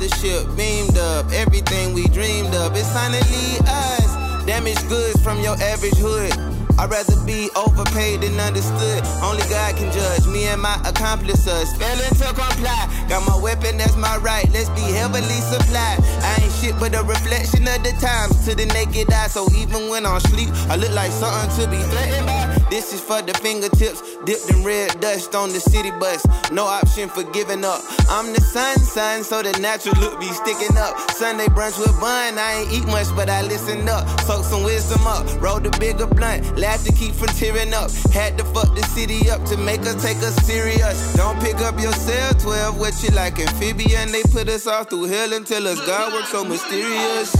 Mothership 0.00 0.56
beamed 0.56 0.96
up. 0.96 1.30
Everything 1.32 1.92
we 1.94 2.06
dreamed 2.08 2.54
of 2.54 2.74
is 2.76 2.90
finally 2.92 3.58
us. 3.66 4.46
Damaged 4.46 4.88
goods 4.88 5.22
from 5.22 5.40
your 5.40 5.54
average 5.60 5.96
hood. 5.96 6.32
I'd 6.78 6.90
rather 6.90 7.16
be 7.26 7.50
overpaid 7.56 8.22
than 8.22 8.40
understood. 8.40 9.04
Only 9.22 9.42
God 9.50 9.76
can 9.76 9.92
judge 9.92 10.26
me 10.26 10.46
and 10.46 10.62
my 10.62 10.80
accomplices. 10.86 11.76
Failing 11.76 12.14
to 12.16 12.26
comply. 12.32 13.04
Got 13.08 13.26
my 13.26 13.36
weapon, 13.42 13.76
that's 13.76 13.96
my 13.96 14.16
right. 14.18 14.48
Let's 14.52 14.70
be 14.70 14.80
heavily 14.80 15.40
supplied. 15.52 16.00
I 16.00 16.40
ain't 16.42 16.52
shit 16.54 16.74
but 16.80 16.94
a 16.94 17.02
reflection 17.02 17.68
of 17.68 17.82
the 17.84 17.92
times 18.00 18.46
to 18.46 18.54
the 18.54 18.66
naked 18.72 19.12
eye. 19.12 19.28
So 19.28 19.46
even 19.52 19.90
when 19.90 20.06
I'm 20.06 20.20
sleep, 20.20 20.48
I 20.70 20.76
look 20.76 20.92
like 20.92 21.12
something 21.12 21.64
to 21.64 21.70
be 21.70 21.76
threatened 21.92 22.26
by. 22.26 22.39
This 22.70 22.94
is 22.94 23.00
for 23.00 23.20
the 23.20 23.34
fingertips, 23.34 24.00
dipped 24.24 24.48
in 24.48 24.62
red 24.62 25.00
dust 25.00 25.34
on 25.34 25.48
the 25.48 25.58
city 25.58 25.90
bus. 25.98 26.24
No 26.52 26.64
option 26.64 27.08
for 27.08 27.24
giving 27.32 27.64
up. 27.64 27.82
I'm 28.08 28.32
the 28.32 28.40
sun, 28.40 28.78
son, 28.78 29.24
so 29.24 29.42
the 29.42 29.58
natural 29.58 29.98
look 30.00 30.20
be 30.20 30.26
sticking 30.26 30.76
up. 30.78 30.94
Sunday 31.10 31.46
brunch 31.46 31.76
with 31.80 31.98
bun, 32.00 32.38
I 32.38 32.62
ain't 32.62 32.72
eat 32.72 32.86
much, 32.86 33.08
but 33.16 33.28
I 33.28 33.42
listen 33.42 33.88
up. 33.88 34.08
Soak 34.20 34.44
some 34.44 34.62
wisdom 34.62 35.04
up, 35.04 35.26
roll 35.42 35.58
the 35.58 35.70
bigger 35.80 36.06
blunt. 36.06 36.56
Laugh 36.56 36.84
to 36.84 36.92
keep 36.92 37.12
from 37.12 37.34
tearing 37.34 37.74
up. 37.74 37.90
Had 38.14 38.38
to 38.38 38.44
fuck 38.44 38.72
the 38.76 38.82
city 38.94 39.28
up 39.30 39.44
to 39.46 39.56
make 39.56 39.80
us 39.80 40.00
take 40.00 40.18
us 40.18 40.36
serious. 40.46 41.12
Don't 41.14 41.40
pick 41.40 41.56
up 41.56 41.78
your 41.80 41.92
cell 41.92 42.34
12, 42.34 42.78
what 42.78 42.94
you 43.02 43.10
like 43.10 43.40
amphibian? 43.40 44.12
They 44.12 44.22
put 44.22 44.48
us 44.48 44.68
all 44.68 44.84
through 44.84 45.06
hell 45.06 45.32
and 45.32 45.44
tell 45.44 45.66
us 45.66 45.84
God 45.84 46.12
works 46.12 46.30
so 46.30 46.44
mysterious. 46.44 47.34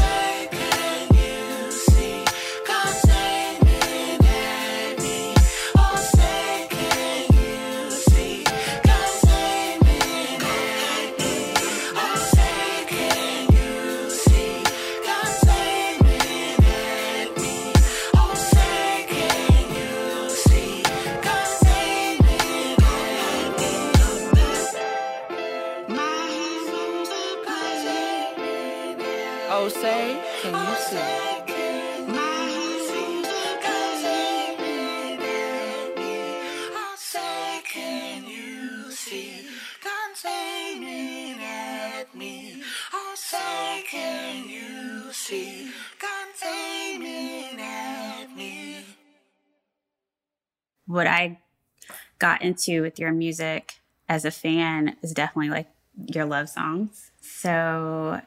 Into 52.42 52.83
with 52.83 52.98
your 52.98 53.12
music 53.12 53.81
as 54.09 54.24
a 54.24 54.31
fan 54.31 54.96
is 55.03 55.12
definitely 55.12 55.50
like 55.50 55.68
your 56.12 56.24
love 56.24 56.48
songs. 56.48 57.11
So 57.20 58.20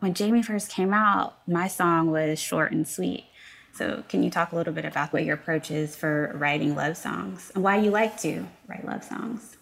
when 0.00 0.14
Jamie 0.14 0.42
first 0.42 0.70
came 0.70 0.92
out, 0.92 1.38
my 1.48 1.68
song 1.68 2.10
was 2.10 2.38
short 2.38 2.72
and 2.72 2.86
sweet. 2.86 3.24
So 3.72 4.04
can 4.08 4.22
you 4.22 4.30
talk 4.30 4.52
a 4.52 4.56
little 4.56 4.72
bit 4.72 4.84
about 4.84 5.12
what 5.12 5.24
your 5.24 5.34
approach 5.34 5.70
is 5.70 5.96
for 5.96 6.32
writing 6.34 6.74
love 6.74 6.96
songs 6.96 7.52
and 7.54 7.62
why 7.62 7.76
you 7.78 7.90
like 7.90 8.18
to 8.20 8.46
write 8.66 8.86
love 8.86 9.04
songs? 9.04 9.56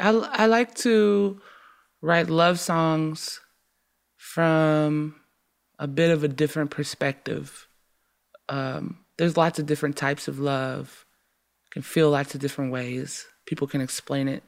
I, 0.00 0.10
I 0.10 0.46
like 0.46 0.74
to 0.76 1.40
write 2.00 2.28
love 2.28 2.58
songs 2.58 3.40
from 4.16 5.16
a 5.78 5.86
bit 5.86 6.10
of 6.10 6.24
a 6.24 6.28
different 6.28 6.70
perspective. 6.70 7.68
Um, 8.48 8.98
there's 9.16 9.36
lots 9.36 9.58
of 9.58 9.66
different 9.66 9.96
types 9.96 10.28
of 10.28 10.38
love, 10.38 11.04
can 11.72 11.82
feel 11.82 12.10
lots 12.10 12.34
of 12.34 12.40
different 12.40 12.70
ways. 12.70 13.26
People 13.46 13.66
can 13.66 13.80
explain 13.80 14.28
it 14.28 14.42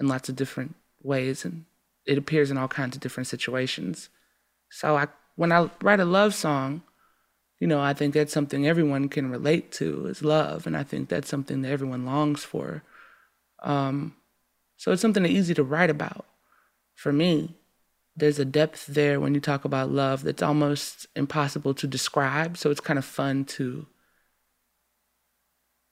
in 0.00 0.08
lots 0.08 0.28
of 0.28 0.36
different 0.36 0.74
ways, 1.02 1.44
and 1.44 1.64
it 2.04 2.18
appears 2.18 2.50
in 2.50 2.58
all 2.58 2.68
kinds 2.68 2.96
of 2.96 3.00
different 3.00 3.28
situations. 3.28 4.08
So 4.70 4.96
I, 4.96 5.06
when 5.36 5.52
I 5.52 5.70
write 5.80 6.00
a 6.00 6.04
love 6.04 6.34
song, 6.34 6.82
you 7.60 7.66
know, 7.66 7.80
I 7.80 7.94
think 7.94 8.12
that's 8.12 8.32
something 8.32 8.66
everyone 8.66 9.08
can 9.08 9.30
relate 9.30 9.72
to 9.72 10.06
is 10.06 10.22
love, 10.22 10.66
and 10.66 10.76
I 10.76 10.82
think 10.82 11.08
that's 11.08 11.28
something 11.28 11.62
that 11.62 11.70
everyone 11.70 12.04
longs 12.04 12.44
for. 12.44 12.82
Um, 13.62 14.16
so 14.76 14.92
it's 14.92 15.02
something 15.02 15.24
easy 15.24 15.54
to 15.54 15.62
write 15.62 15.90
about. 15.90 16.26
For 16.94 17.12
me, 17.12 17.54
there's 18.16 18.40
a 18.40 18.44
depth 18.44 18.86
there 18.86 19.20
when 19.20 19.34
you 19.34 19.40
talk 19.40 19.64
about 19.64 19.90
love 19.90 20.24
that's 20.24 20.42
almost 20.42 21.06
impossible 21.14 21.74
to 21.74 21.86
describe. 21.86 22.56
So 22.56 22.70
it's 22.70 22.80
kind 22.80 22.98
of 22.98 23.04
fun 23.04 23.44
to 23.44 23.86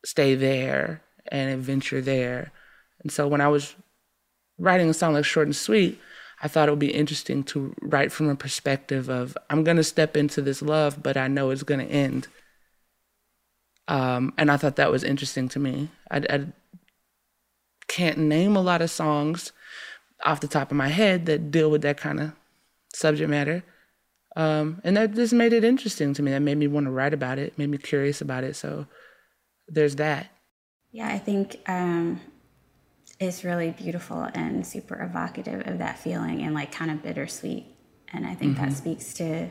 stay 0.07 0.37
there 0.37 1.03
and 1.33 1.51
adventure 1.51 2.01
there. 2.01 2.53
And 3.01 3.11
so 3.11 3.27
when 3.27 3.41
I 3.41 3.49
was 3.49 3.75
writing 4.57 4.89
a 4.89 4.95
song 4.95 5.15
like 5.15 5.25
Short 5.25 5.49
and 5.49 5.57
Sweet, 5.57 6.01
I 6.41 6.49
thought 6.49 6.69
it 6.69 6.73
would 6.73 6.79
be 6.79 6.95
interesting 6.95 7.43
to 7.45 7.75
write 7.83 8.13
from 8.13 8.29
a 8.29 8.37
perspective 8.37 9.09
of 9.09 9.37
I'm 9.51 9.65
going 9.65 9.79
to 9.79 9.85
step 9.85 10.17
into 10.17 10.41
this 10.41 10.63
love, 10.63 11.03
but 11.03 11.17
I 11.17 11.27
know 11.27 11.51
it's 11.51 11.65
going 11.65 11.85
to 11.85 11.93
end. 11.93 12.29
Um, 13.89 14.33
and 14.39 14.51
I 14.51 14.57
thought 14.57 14.77
that 14.77 14.93
was 14.93 15.03
interesting 15.03 15.49
to 15.51 15.59
me. 15.59 15.89
I, 16.11 16.19
I 16.19 16.47
can't 17.89 18.19
name 18.19 18.55
a 18.55 18.63
lot 18.63 18.83
of 18.83 18.91
songs 18.91 19.53
off 20.25 20.41
the 20.41 20.49
top 20.49 20.71
of 20.71 20.77
my 20.77 20.89
head 20.89 21.27
that 21.27 21.51
deal 21.51 21.71
with 21.71 21.83
that 21.83 21.97
kind 21.97 22.21
of 22.21 22.33
subject 22.95 23.29
matter. 23.29 23.65
Um, 24.37 24.81
and 24.85 24.97
that 24.97 25.15
just 25.15 25.33
made 25.33 25.53
it 25.53 25.65
interesting 25.65 26.15
to 26.15 26.23
me. 26.23 26.31
That 26.31 26.41
made 26.41 26.59
me 26.59 26.69
want 26.69 26.87
to 26.87 26.91
write 26.93 27.15
about 27.15 27.39
it, 27.39 27.59
made 27.59 27.71
me 27.71 27.79
curious 27.79 28.21
about 28.21 28.45
it. 28.45 28.55
So 28.55 28.87
there's 29.69 29.97
that. 29.97 30.29
Yeah, 30.93 31.09
I 31.09 31.19
think 31.19 31.57
um, 31.69 32.21
it's 33.21 33.45
really 33.45 33.71
beautiful 33.71 34.23
and 34.35 34.67
super 34.67 35.01
evocative 35.03 35.67
of 35.67 35.79
that 35.79 35.99
feeling 35.99 36.43
and 36.43 36.55
like 36.55 36.73
kind 36.73 36.91
of 36.91 37.03
bittersweet. 37.03 37.67
And 38.13 38.27
I 38.27 38.35
think 38.35 38.57
Mm-hmm. 38.57 38.65
that 38.71 38.77
speaks 38.77 39.13
to 39.15 39.49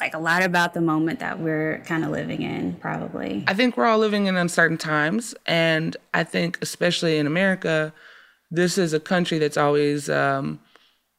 like 0.00 0.14
a 0.14 0.18
lot 0.18 0.44
about 0.44 0.74
the 0.74 0.80
moment 0.80 1.18
that 1.20 1.40
we're 1.40 1.82
kind 1.86 2.04
of 2.04 2.10
living 2.10 2.42
in, 2.42 2.74
probably. 2.74 3.44
I 3.48 3.54
think 3.54 3.76
we're 3.76 3.86
all 3.86 3.98
living 3.98 4.26
in 4.26 4.36
uncertain 4.36 4.78
times. 4.78 5.34
And 5.46 5.96
I 6.14 6.22
think, 6.22 6.58
especially 6.62 7.18
in 7.18 7.26
America, 7.26 7.92
this 8.50 8.78
is 8.78 8.92
a 8.92 9.00
country 9.00 9.38
that's 9.38 9.56
always 9.56 10.08
um, 10.08 10.60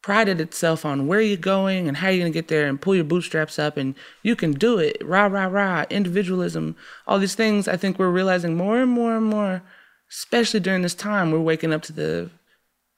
prided 0.01 0.39
itself 0.39 0.85
on 0.85 1.07
where 1.07 1.21
you're 1.21 1.37
going 1.37 1.87
and 1.87 1.97
how 1.97 2.09
you're 2.09 2.21
going 2.21 2.31
to 2.31 2.37
get 2.37 2.47
there 2.47 2.67
and 2.67 2.79
pull 2.79 2.95
your 2.95 3.03
bootstraps 3.03 3.59
up 3.59 3.77
and 3.77 3.95
you 4.23 4.35
can 4.35 4.53
do 4.53 4.79
it. 4.79 4.97
Rah, 5.03 5.25
rah, 5.25 5.45
rah, 5.45 5.85
individualism, 5.89 6.75
all 7.07 7.19
these 7.19 7.35
things. 7.35 7.67
I 7.67 7.77
think 7.77 7.99
we're 7.99 8.09
realizing 8.09 8.55
more 8.55 8.79
and 8.81 8.91
more 8.91 9.15
and 9.17 9.25
more, 9.25 9.61
especially 10.09 10.61
during 10.61 10.81
this 10.81 10.95
time, 10.95 11.31
we're 11.31 11.39
waking 11.39 11.73
up 11.73 11.81
to 11.83 11.93
the 11.93 12.29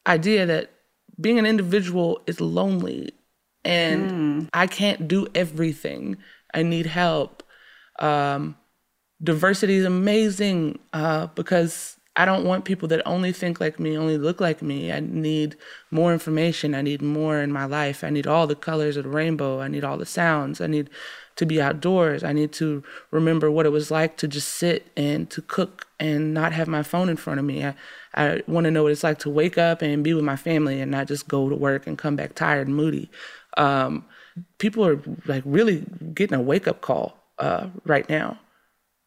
idea 0.06 0.46
that 0.46 0.72
being 1.20 1.40
an 1.40 1.46
individual 1.46 2.22
is 2.28 2.40
lonely 2.40 3.14
and 3.64 4.50
I 4.54 4.68
can't 4.68 5.08
do 5.08 5.28
everything. 5.36 6.18
I 6.54 6.64
need 6.64 6.88
help. 6.88 7.44
Um, 8.00 8.58
diversity 9.22 9.76
is 9.76 9.86
amazing 9.86 10.80
uh, 10.94 11.28
because 11.28 11.98
I 12.16 12.26
don't 12.26 12.44
want 12.44 12.66
people 12.66 12.90
that 12.90 13.02
only 13.06 13.32
think 13.32 13.62
like 13.62 13.80
me, 13.80 13.98
only 13.98 14.18
look 14.18 14.42
like 14.42 14.62
me. 14.62 14.92
I 14.92 15.00
need 15.00 15.56
more 15.92 16.12
information. 16.12 16.76
I 16.76 16.82
need 16.82 17.02
more 17.02 17.40
in 17.40 17.54
my 17.54 17.64
life. 17.64 18.04
I 18.04 18.10
need 18.10 18.28
all 18.28 18.48
the 18.48 18.56
colors 18.56 18.98
of 18.98 19.06
the 19.06 19.10
rainbow. 19.10 19.62
I 19.62 19.70
need 19.70 19.86
all 19.86 19.98
the 19.98 20.06
sounds. 20.06 20.60
I 20.60 20.68
need 20.68 20.90
to 21.38 21.46
be 21.46 21.62
outdoors. 21.62 22.22
I 22.24 22.34
need 22.34 22.52
to 22.54 22.84
remember 23.12 23.50
what 23.50 23.66
it 23.66 23.70
was 23.70 23.92
like 23.92 24.18
to 24.18 24.28
just 24.28 24.50
sit 24.50 24.92
and 24.98 25.30
to 25.30 25.42
cook 25.42 25.88
and 26.00 26.34
not 26.34 26.52
have 26.52 26.68
my 26.68 26.84
phone 26.84 27.08
in 27.08 27.16
front 27.16 27.40
of 27.40 27.46
me. 27.46 27.66
I, 27.66 27.76
I 28.14 28.42
want 28.46 28.66
to 28.66 28.72
know 28.72 28.84
what 28.84 28.92
it's 28.92 29.06
like 29.06 29.20
to 29.20 29.30
wake 29.30 29.58
up 29.58 29.82
and 29.82 30.04
be 30.04 30.14
with 30.14 30.26
my 30.26 30.36
family 30.36 30.82
and 30.82 30.92
not 30.92 31.08
just 31.08 31.30
go 31.30 31.48
to 31.48 31.56
work 31.56 31.88
and 31.88 31.98
come 31.98 32.18
back 32.18 32.36
tired 32.36 32.68
and 32.68 32.76
moody. 32.76 33.10
Um, 33.56 34.06
people 34.58 34.86
are 34.86 35.02
like 35.26 35.44
really 35.46 35.86
getting 36.14 36.38
a 36.38 36.42
wake 36.42 36.68
up 36.68 36.82
call 36.82 37.18
uh, 37.40 37.68
right 37.86 38.08
now. 38.10 38.38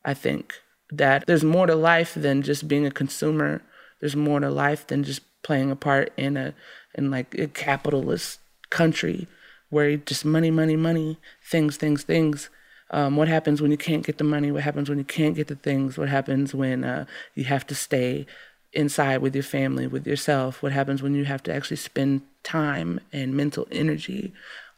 I 0.06 0.14
think 0.14 0.54
that 0.96 1.26
there's 1.26 1.44
more 1.44 1.66
to 1.66 1.74
life 1.74 2.14
than 2.14 2.42
just 2.42 2.68
being 2.68 2.86
a 2.86 2.90
consumer. 2.90 3.62
There's 4.00 4.16
more 4.16 4.40
to 4.40 4.50
life 4.50 4.86
than 4.86 5.04
just 5.04 5.22
playing 5.42 5.70
a 5.70 5.76
part 5.76 6.12
in 6.16 6.36
a 6.36 6.54
in 6.94 7.10
like 7.10 7.34
a 7.38 7.46
capitalist 7.48 8.40
country 8.70 9.26
where 9.70 9.96
just 9.96 10.24
money, 10.24 10.50
money, 10.50 10.76
money, 10.76 11.18
things, 11.42 11.76
things, 11.76 12.04
things. 12.04 12.48
Um, 12.90 13.16
what 13.16 13.28
happens 13.28 13.60
when 13.60 13.70
you 13.70 13.76
can't 13.76 14.06
get 14.06 14.18
the 14.18 14.24
money? 14.24 14.52
What 14.52 14.62
happens 14.62 14.88
when 14.88 14.98
you 14.98 15.04
can't 15.04 15.34
get 15.34 15.48
the 15.48 15.56
things? 15.56 15.98
What 15.98 16.08
happens 16.08 16.54
when 16.54 16.84
uh, 16.84 17.06
you 17.34 17.44
have 17.44 17.66
to 17.66 17.74
stay 17.74 18.26
inside 18.72 19.18
with 19.18 19.34
your 19.34 19.42
family, 19.42 19.86
with 19.86 20.06
yourself? 20.06 20.62
What 20.62 20.72
happens 20.72 21.02
when 21.02 21.14
you 21.14 21.24
have 21.24 21.42
to 21.44 21.54
actually 21.54 21.78
spend 21.78 22.22
time 22.44 23.00
and 23.12 23.34
mental 23.34 23.66
energy 23.72 24.32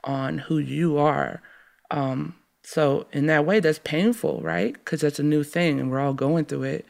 on 0.05 0.39
who 0.39 0.59
you 0.59 0.97
are? 0.97 1.43
Um, 1.91 2.37
so 2.69 3.07
in 3.13 3.27
that 3.27 3.47
way, 3.47 3.61
that's 3.61 3.79
painful, 3.79 4.41
right? 4.43 4.73
Because 4.73 5.01
that's 5.01 5.21
a 5.21 5.23
new 5.23 5.45
thing, 5.45 5.79
and 5.79 5.89
we're 5.89 6.01
all 6.01 6.13
going 6.13 6.47
through 6.47 6.65
it. 6.65 6.87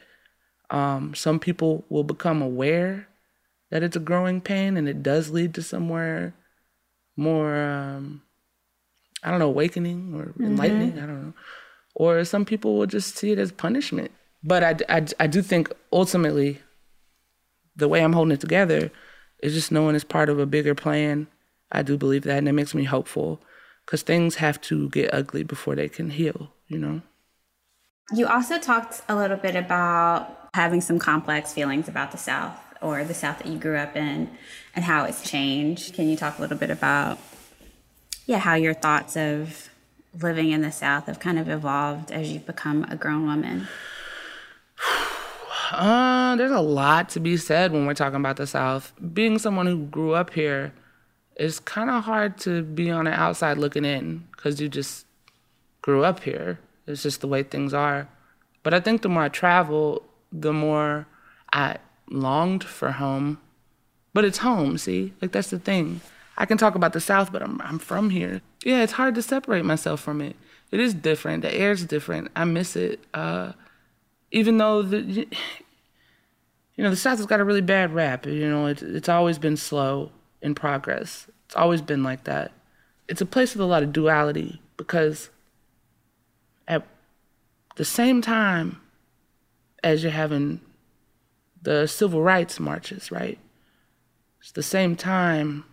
Um, 0.71 1.13
some 1.13 1.39
people 1.39 1.85
will 1.87 2.03
become 2.03 2.41
aware 2.41 3.07
that 3.69 3.83
it's 3.83 3.95
a 3.95 3.99
growing 3.99 4.41
pain, 4.41 4.75
and 4.75 4.89
it 4.89 5.03
does 5.03 5.29
lead 5.29 5.53
to 5.53 5.61
somewhere 5.61 6.33
more, 7.15 7.55
um, 7.55 8.23
I 9.21 9.29
don't 9.29 9.37
know, 9.37 9.49
awakening 9.49 10.15
or 10.15 10.33
enlightening. 10.43 10.97
I 10.97 11.05
don't 11.05 11.21
know. 11.21 11.33
Or 11.93 12.25
some 12.25 12.43
people 12.43 12.75
will 12.75 12.87
just 12.87 13.15
see 13.15 13.31
it 13.31 13.37
as 13.37 13.51
punishment. 13.51 14.09
But 14.43 14.63
I, 14.63 14.97
I, 14.97 15.05
I 15.19 15.27
do 15.27 15.43
think 15.43 15.71
ultimately, 15.93 16.59
the 17.75 17.87
way 17.87 18.03
I'm 18.03 18.13
holding 18.13 18.33
it 18.33 18.41
together 18.41 18.89
is 19.43 19.53
just 19.53 19.71
knowing 19.71 19.95
it's 19.95 20.03
part 20.03 20.29
of 20.29 20.39
a 20.39 20.47
bigger 20.47 20.73
plan. 20.73 21.27
I 21.71 21.83
do 21.83 21.97
believe 21.97 22.23
that, 22.23 22.39
and 22.39 22.49
it 22.49 22.53
makes 22.53 22.73
me 22.73 22.85
hopeful 22.85 23.41
because 23.87 24.01
things 24.01 24.35
have 24.35 24.59
to 24.59 24.89
get 24.89 25.13
ugly 25.13 25.43
before 25.43 25.73
they 25.73 25.87
can 25.87 26.09
heal, 26.09 26.51
you 26.67 26.77
know? 26.77 27.01
You 28.11 28.27
also 28.27 28.59
talked 28.59 29.01
a 29.07 29.15
little 29.15 29.37
bit 29.37 29.55
about 29.55 30.49
having 30.53 30.81
some 30.81 30.99
complex 30.99 31.53
feelings 31.53 31.87
about 31.87 32.11
the 32.11 32.17
South 32.17 32.59
or 32.81 33.05
the 33.05 33.13
South 33.13 33.37
that 33.37 33.47
you 33.47 33.57
grew 33.57 33.77
up 33.77 33.95
in 33.95 34.29
and 34.75 34.83
how 34.83 35.05
it's 35.05 35.27
changed. 35.27 35.93
Can 35.93 36.09
you 36.09 36.17
talk 36.17 36.37
a 36.37 36.41
little 36.41 36.57
bit 36.57 36.69
about, 36.69 37.17
yeah, 38.25 38.39
how 38.39 38.55
your 38.55 38.73
thoughts 38.73 39.15
of 39.15 39.69
living 40.21 40.51
in 40.51 40.61
the 40.61 40.71
South 40.71 41.05
have 41.05 41.21
kind 41.21 41.39
of 41.39 41.47
evolved 41.47 42.11
as 42.11 42.29
you've 42.29 42.45
become 42.45 42.83
a 42.89 42.95
grown 42.97 43.25
woman? 43.25 43.67
Uh, 45.69 46.33
there's 46.37 46.49
a 46.49 46.61
lot 46.61 47.09
to 47.09 47.19
be 47.19 47.35
said 47.35 47.73
when 47.73 47.85
we're 47.85 47.93
talking 47.93 48.15
about 48.15 48.37
the 48.37 48.47
South. 48.47 48.93
Being 49.13 49.37
someone 49.37 49.65
who 49.65 49.85
grew 49.87 50.13
up 50.13 50.33
here, 50.33 50.71
it's 51.37 51.59
kind 51.59 51.89
of 51.89 52.03
hard 52.03 52.37
to 52.39 52.63
be 52.63 52.89
on 52.89 53.05
the 53.05 53.11
outside 53.11 53.57
looking 53.57 53.85
in 53.85 54.27
because 54.31 54.59
you 54.59 54.67
just 54.67 55.05
grew 55.81 56.03
up 56.03 56.23
here. 56.23 56.59
It's 56.87 57.03
just 57.03 57.21
the 57.21 57.27
way 57.27 57.43
things 57.43 57.73
are. 57.73 58.09
But 58.63 58.73
I 58.73 58.79
think 58.79 59.03
the 59.03 59.09
more 59.09 59.23
I 59.23 59.29
travel, 59.29 60.01
the 60.31 60.51
more 60.51 61.05
I 61.53 61.77
longed 62.09 62.63
for 62.63 62.91
home. 62.91 63.39
But 64.13 64.25
it's 64.25 64.39
home, 64.39 64.79
see? 64.79 65.13
Like 65.21 65.31
that's 65.31 65.51
the 65.51 65.59
thing. 65.59 66.01
I 66.37 66.45
can 66.45 66.57
talk 66.57 66.75
about 66.75 66.93
the 66.93 66.99
South, 66.99 67.31
but 67.31 67.43
I'm 67.43 67.61
I'm 67.61 67.77
from 67.77 68.09
here. 68.09 68.41
Yeah, 68.65 68.81
it's 68.81 68.93
hard 68.93 69.13
to 69.15 69.21
separate 69.21 69.63
myself 69.63 70.01
from 70.01 70.21
it. 70.21 70.35
It 70.71 70.79
is 70.79 70.93
different. 70.93 71.43
The 71.43 71.53
air's 71.53 71.85
different. 71.85 72.31
I 72.35 72.45
miss 72.45 72.75
it. 72.75 73.03
Uh, 73.13 73.53
even 74.31 74.57
though 74.57 74.81
the 74.81 74.99
you 76.75 76.83
know 76.83 76.89
the 76.89 76.95
South 76.95 77.17
has 77.17 77.27
got 77.27 77.39
a 77.39 77.45
really 77.45 77.61
bad 77.61 77.93
rap. 77.93 78.25
You 78.25 78.49
know, 78.49 78.65
it's 78.65 78.81
it's 78.81 79.09
always 79.09 79.37
been 79.37 79.55
slow 79.55 80.11
in 80.41 80.55
progress. 80.55 81.29
It's 81.45 81.55
always 81.55 81.81
been 81.81 82.03
like 82.03 82.25
that. 82.25 82.51
It's 83.07 83.21
a 83.21 83.25
place 83.25 83.53
with 83.53 83.61
a 83.61 83.65
lot 83.65 83.83
of 83.83 83.93
duality 83.93 84.61
because 84.75 85.29
at 86.67 86.85
the 87.75 87.85
same 87.85 88.21
time 88.21 88.81
as 89.83 90.03
you're 90.03 90.11
having 90.11 90.61
the 91.61 91.87
civil 91.87 92.21
rights 92.21 92.59
marches, 92.59 93.11
right? 93.11 93.39
It's 94.41 94.51
the 94.51 94.63
same 94.63 94.95
time 94.95 95.65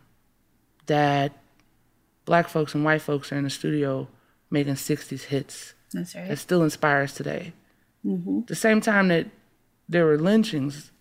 that 0.87 1.33
black 2.25 2.49
folks 2.49 2.75
and 2.75 2.85
white 2.85 3.03
folks 3.03 3.33
are 3.33 3.37
in 3.37 3.45
the 3.45 3.51
studio 3.51 4.09
making 4.51 4.75
60s 4.75 5.25
hits 5.25 5.75
That's 5.93 6.15
right. 6.15 6.29
that 6.29 6.39
still 6.39 6.63
inspires 6.63 7.15
today. 7.15 7.53
Mm-hmm. 8.05 8.41
The 8.47 8.55
same 8.55 8.81
time 8.81 9.09
that 9.09 9.27
there 9.89 10.05
were 10.05 10.19
lynchings, 10.19 10.93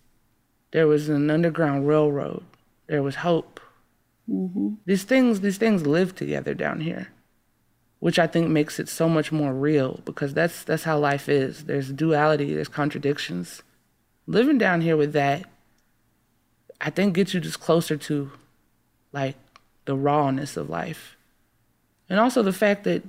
there 0.72 0.86
was 0.86 1.08
an 1.08 1.30
underground 1.30 1.86
railroad. 1.86 2.44
There 2.86 3.02
was 3.02 3.16
hope. 3.16 3.53
These 4.86 5.04
things, 5.04 5.40
these 5.40 5.58
things 5.58 5.86
live 5.86 6.14
together 6.14 6.54
down 6.54 6.80
here, 6.80 7.08
which 8.00 8.18
I 8.18 8.26
think 8.26 8.48
makes 8.48 8.78
it 8.78 8.88
so 8.88 9.08
much 9.08 9.30
more 9.32 9.52
real 9.52 10.00
because 10.04 10.34
that's 10.34 10.64
that's 10.64 10.84
how 10.84 10.98
life 10.98 11.28
is. 11.28 11.64
There's 11.64 11.92
duality, 11.92 12.54
there's 12.54 12.68
contradictions. 12.68 13.62
Living 14.26 14.56
down 14.56 14.80
here 14.80 14.96
with 14.96 15.12
that, 15.12 15.44
I 16.80 16.90
think 16.90 17.14
gets 17.14 17.34
you 17.34 17.40
just 17.40 17.60
closer 17.60 17.96
to 17.96 18.30
like 19.12 19.36
the 19.84 19.96
rawness 19.96 20.56
of 20.56 20.70
life. 20.70 21.16
And 22.08 22.18
also 22.18 22.42
the 22.42 22.52
fact 22.52 22.84
that 22.84 23.02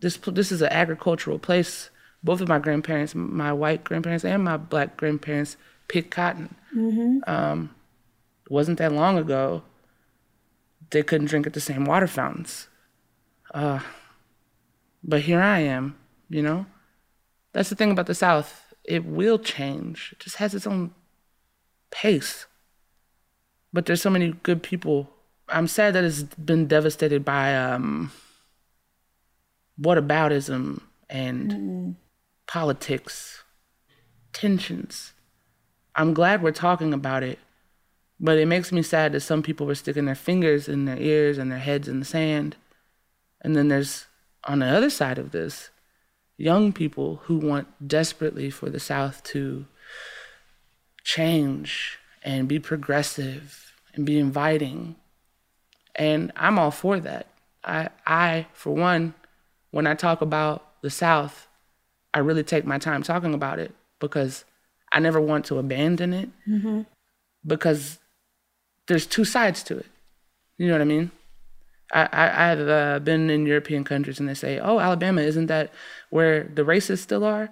this 0.00 0.16
this 0.16 0.50
is 0.52 0.62
an 0.62 0.72
agricultural 0.72 1.38
place. 1.38 1.90
Both 2.24 2.40
of 2.40 2.48
my 2.48 2.58
grandparents, 2.58 3.14
my 3.14 3.52
white 3.52 3.84
grandparents 3.84 4.24
and 4.24 4.42
my 4.42 4.56
black 4.56 4.96
grandparents, 4.96 5.56
picked 5.86 6.10
cotton. 6.10 6.54
Um, 7.28 7.74
wasn't 8.48 8.78
that 8.78 8.92
long 8.92 9.16
ago. 9.16 9.62
They 10.90 11.02
couldn't 11.02 11.28
drink 11.28 11.46
at 11.46 11.52
the 11.52 11.60
same 11.60 11.84
water 11.84 12.06
fountains. 12.06 12.68
Uh, 13.52 13.80
but 15.02 15.22
here 15.22 15.40
I 15.40 15.60
am, 15.60 15.96
you 16.28 16.42
know. 16.42 16.66
That's 17.52 17.70
the 17.70 17.74
thing 17.76 17.90
about 17.90 18.06
the 18.06 18.14
South. 18.14 18.74
It 18.84 19.04
will 19.04 19.38
change. 19.38 20.10
It 20.12 20.20
just 20.20 20.36
has 20.36 20.54
its 20.54 20.66
own 20.66 20.92
pace. 21.90 22.46
But 23.72 23.86
there's 23.86 24.02
so 24.02 24.10
many 24.10 24.32
good 24.42 24.62
people. 24.62 25.10
I'm 25.48 25.68
sad 25.68 25.94
that 25.94 26.04
it's 26.04 26.22
been 26.22 26.66
devastated 26.66 27.24
by 27.24 27.56
um, 27.56 28.12
whataboutism 29.80 30.82
and 31.08 31.96
politics, 32.46 33.44
tensions. 34.32 35.12
I'm 35.94 36.14
glad 36.14 36.42
we're 36.42 36.52
talking 36.52 36.92
about 36.92 37.22
it, 37.22 37.38
but 38.18 38.38
it 38.38 38.46
makes 38.46 38.72
me 38.72 38.82
sad 38.82 39.12
that 39.12 39.20
some 39.20 39.42
people 39.42 39.66
were 39.66 39.74
sticking 39.74 40.06
their 40.06 40.14
fingers 40.14 40.68
in 40.68 40.84
their 40.84 40.98
ears 40.98 41.38
and 41.38 41.50
their 41.50 41.58
heads 41.58 41.88
in 41.88 41.98
the 41.98 42.06
sand. 42.06 42.56
And 43.42 43.54
then 43.54 43.68
there's, 43.68 44.06
on 44.44 44.60
the 44.60 44.66
other 44.66 44.90
side 44.90 45.18
of 45.18 45.32
this, 45.32 45.70
young 46.38 46.72
people 46.72 47.16
who 47.24 47.38
want 47.38 47.68
desperately 47.86 48.50
for 48.50 48.70
the 48.70 48.80
South 48.80 49.22
to 49.24 49.66
change 51.04 51.98
and 52.22 52.48
be 52.48 52.58
progressive 52.58 53.74
and 53.94 54.06
be 54.06 54.18
inviting. 54.18 54.96
And 55.94 56.32
I'm 56.36 56.58
all 56.58 56.70
for 56.70 56.98
that. 57.00 57.28
I, 57.64 57.88
I, 58.06 58.46
for 58.52 58.74
one, 58.74 59.14
when 59.70 59.86
I 59.86 59.94
talk 59.94 60.22
about 60.22 60.80
the 60.82 60.90
South, 60.90 61.48
I 62.14 62.20
really 62.20 62.44
take 62.44 62.64
my 62.64 62.78
time 62.78 63.02
talking 63.02 63.34
about 63.34 63.58
it 63.58 63.74
because 64.00 64.44
I 64.92 65.00
never 65.00 65.20
want 65.20 65.44
to 65.46 65.58
abandon 65.58 66.12
it 66.12 66.30
mm-hmm. 66.48 66.82
because 67.46 67.98
there's 68.88 69.06
two 69.06 69.24
sides 69.24 69.62
to 69.64 69.78
it. 69.78 69.86
You 70.58 70.68
know 70.68 70.74
what 70.74 70.80
I 70.80 70.84
mean? 70.84 71.10
I, 71.92 72.08
I, 72.12 72.52
I've 72.52 72.68
uh, 72.68 72.98
been 73.00 73.30
in 73.30 73.46
European 73.46 73.84
countries 73.84 74.18
and 74.18 74.28
they 74.28 74.34
say, 74.34 74.58
oh, 74.58 74.80
Alabama, 74.80 75.20
isn't 75.22 75.46
that 75.46 75.72
where 76.10 76.44
the 76.44 76.62
racists 76.62 76.98
still 76.98 77.24
are? 77.24 77.48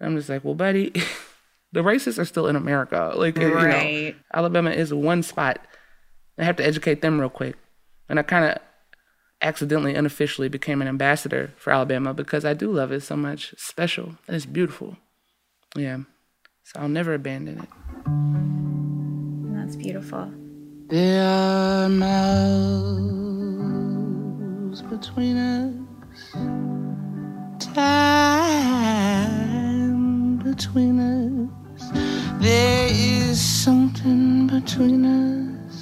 And 0.00 0.08
I'm 0.08 0.16
just 0.16 0.28
like, 0.28 0.44
well, 0.44 0.54
buddy, 0.54 0.90
the 1.72 1.80
racists 1.82 2.18
are 2.18 2.24
still 2.24 2.46
in 2.46 2.56
America. 2.56 3.12
Like, 3.16 3.36
you 3.36 3.50
know, 3.50 4.12
Alabama 4.32 4.70
is 4.70 4.94
one 4.94 5.22
spot. 5.22 5.58
I 6.38 6.44
have 6.44 6.56
to 6.56 6.66
educate 6.66 7.02
them 7.02 7.20
real 7.20 7.30
quick. 7.30 7.56
And 8.08 8.18
I 8.18 8.22
kind 8.22 8.44
of 8.44 8.58
accidentally, 9.42 9.94
unofficially 9.94 10.48
became 10.48 10.80
an 10.80 10.88
ambassador 10.88 11.52
for 11.56 11.72
Alabama 11.72 12.14
because 12.14 12.44
I 12.44 12.54
do 12.54 12.70
love 12.72 12.92
it 12.92 13.02
so 13.02 13.16
much. 13.16 13.52
It's 13.52 13.64
special 13.64 14.16
and 14.26 14.36
it's 14.36 14.46
beautiful. 14.46 14.96
Yeah. 15.76 15.98
So 16.64 16.80
I'll 16.80 16.88
never 16.88 17.12
abandon 17.14 17.58
it. 17.60 17.68
That's 19.56 19.76
beautiful. 19.76 20.32
There 20.94 21.26
are 21.26 21.88
miles 21.88 22.12
between 24.82 25.36
us, 25.36 25.74
time 27.74 27.96
between 30.38 31.00
us. 31.00 31.50
There 32.40 32.88
is 32.92 33.40
something 33.44 34.46
between 34.46 35.04
us. 35.04 35.74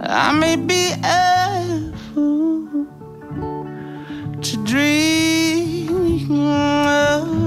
I 0.00 0.32
may 0.32 0.56
be 0.56 0.94
a 1.04 1.92
fool 2.14 2.86
to 4.40 4.56
dream 4.64 6.30
of 6.48 7.43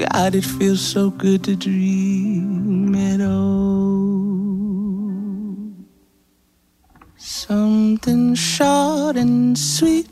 God, 0.00 0.34
it 0.34 0.46
feels 0.46 0.80
so 0.80 1.10
good 1.10 1.44
to 1.44 1.54
dream 1.54 2.94
at 2.94 3.20
all. 3.20 4.70
Something 7.18 8.34
short 8.34 9.16
and 9.16 9.58
sweet. 9.58 10.08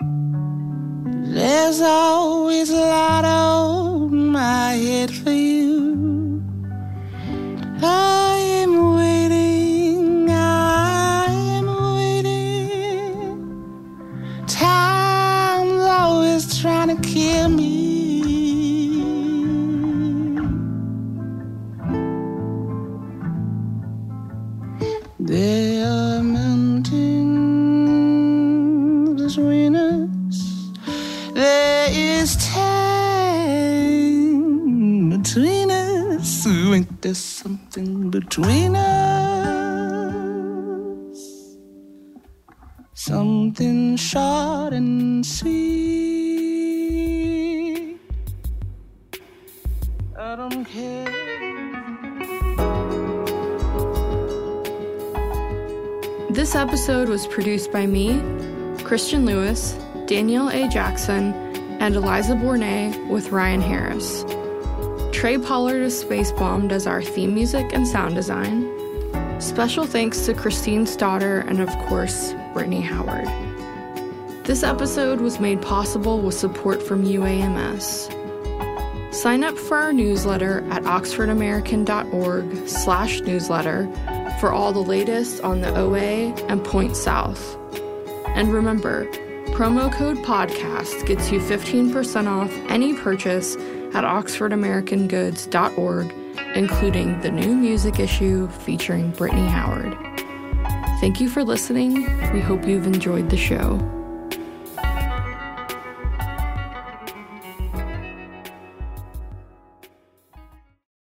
There's 0.00 1.80
always 1.80 2.70
a 2.70 2.80
lot 2.80 3.24
on 3.24 4.26
my 4.32 4.72
head 4.72 5.12
for 5.12 5.30
you. 5.30 5.51
Something 37.42 38.08
between 38.08 38.76
us? 38.76 39.56
Something 42.94 43.96
short 43.96 44.72
and 44.72 45.26
sweet. 45.26 45.58
I 50.16 50.36
don't 50.36 50.64
care. 50.64 51.10
This 56.30 56.54
episode 56.54 57.08
was 57.08 57.26
produced 57.26 57.72
by 57.72 57.86
me, 57.86 58.22
Christian 58.84 59.26
Lewis, 59.26 59.76
Danielle 60.06 60.50
A. 60.50 60.68
Jackson, 60.68 61.34
and 61.80 61.96
Eliza 61.96 62.34
Borné 62.34 63.08
with 63.08 63.32
Ryan 63.32 63.60
Harris. 63.60 64.24
Trey 65.22 65.38
Pollard 65.38 65.82
of 65.84 65.92
Spacebomb 65.92 66.68
does 66.68 66.84
our 66.84 67.00
theme 67.00 67.32
music 67.32 67.72
and 67.72 67.86
sound 67.86 68.16
design. 68.16 68.68
Special 69.40 69.86
thanks 69.86 70.26
to 70.26 70.34
Christine 70.34 70.84
Stoddard 70.84 71.46
and, 71.46 71.60
of 71.60 71.68
course, 71.86 72.34
Brittany 72.52 72.80
Howard. 72.80 73.28
This 74.44 74.64
episode 74.64 75.20
was 75.20 75.38
made 75.38 75.62
possible 75.62 76.20
with 76.20 76.34
support 76.34 76.82
from 76.82 77.04
UAMS. 77.04 78.12
Sign 79.14 79.44
up 79.44 79.56
for 79.56 79.76
our 79.76 79.92
newsletter 79.92 80.66
at 80.72 80.82
oxfordamerican.org 80.82 82.68
slash 82.68 83.20
newsletter 83.20 83.88
for 84.40 84.50
all 84.50 84.72
the 84.72 84.80
latest 84.82 85.40
on 85.42 85.60
the 85.60 85.72
OA 85.78 86.34
and 86.48 86.64
Point 86.64 86.96
South. 86.96 87.56
And 88.34 88.52
remember, 88.52 89.06
promo 89.52 89.92
code 89.92 90.16
podcast 90.18 91.06
gets 91.06 91.30
you 91.30 91.38
15% 91.38 92.26
off 92.26 92.50
any 92.68 92.92
purchase 92.94 93.56
at 93.94 94.04
oxfordamericangoods.org, 94.04 96.14
including 96.54 97.20
the 97.20 97.30
new 97.30 97.54
music 97.54 97.98
issue 97.98 98.48
featuring 98.48 99.10
Brittany 99.12 99.46
Howard. 99.46 99.94
Thank 101.00 101.20
you 101.20 101.28
for 101.28 101.44
listening. 101.44 102.04
We 102.32 102.40
hope 102.40 102.66
you've 102.66 102.86
enjoyed 102.86 103.28
the 103.30 103.36
show. 103.36 104.01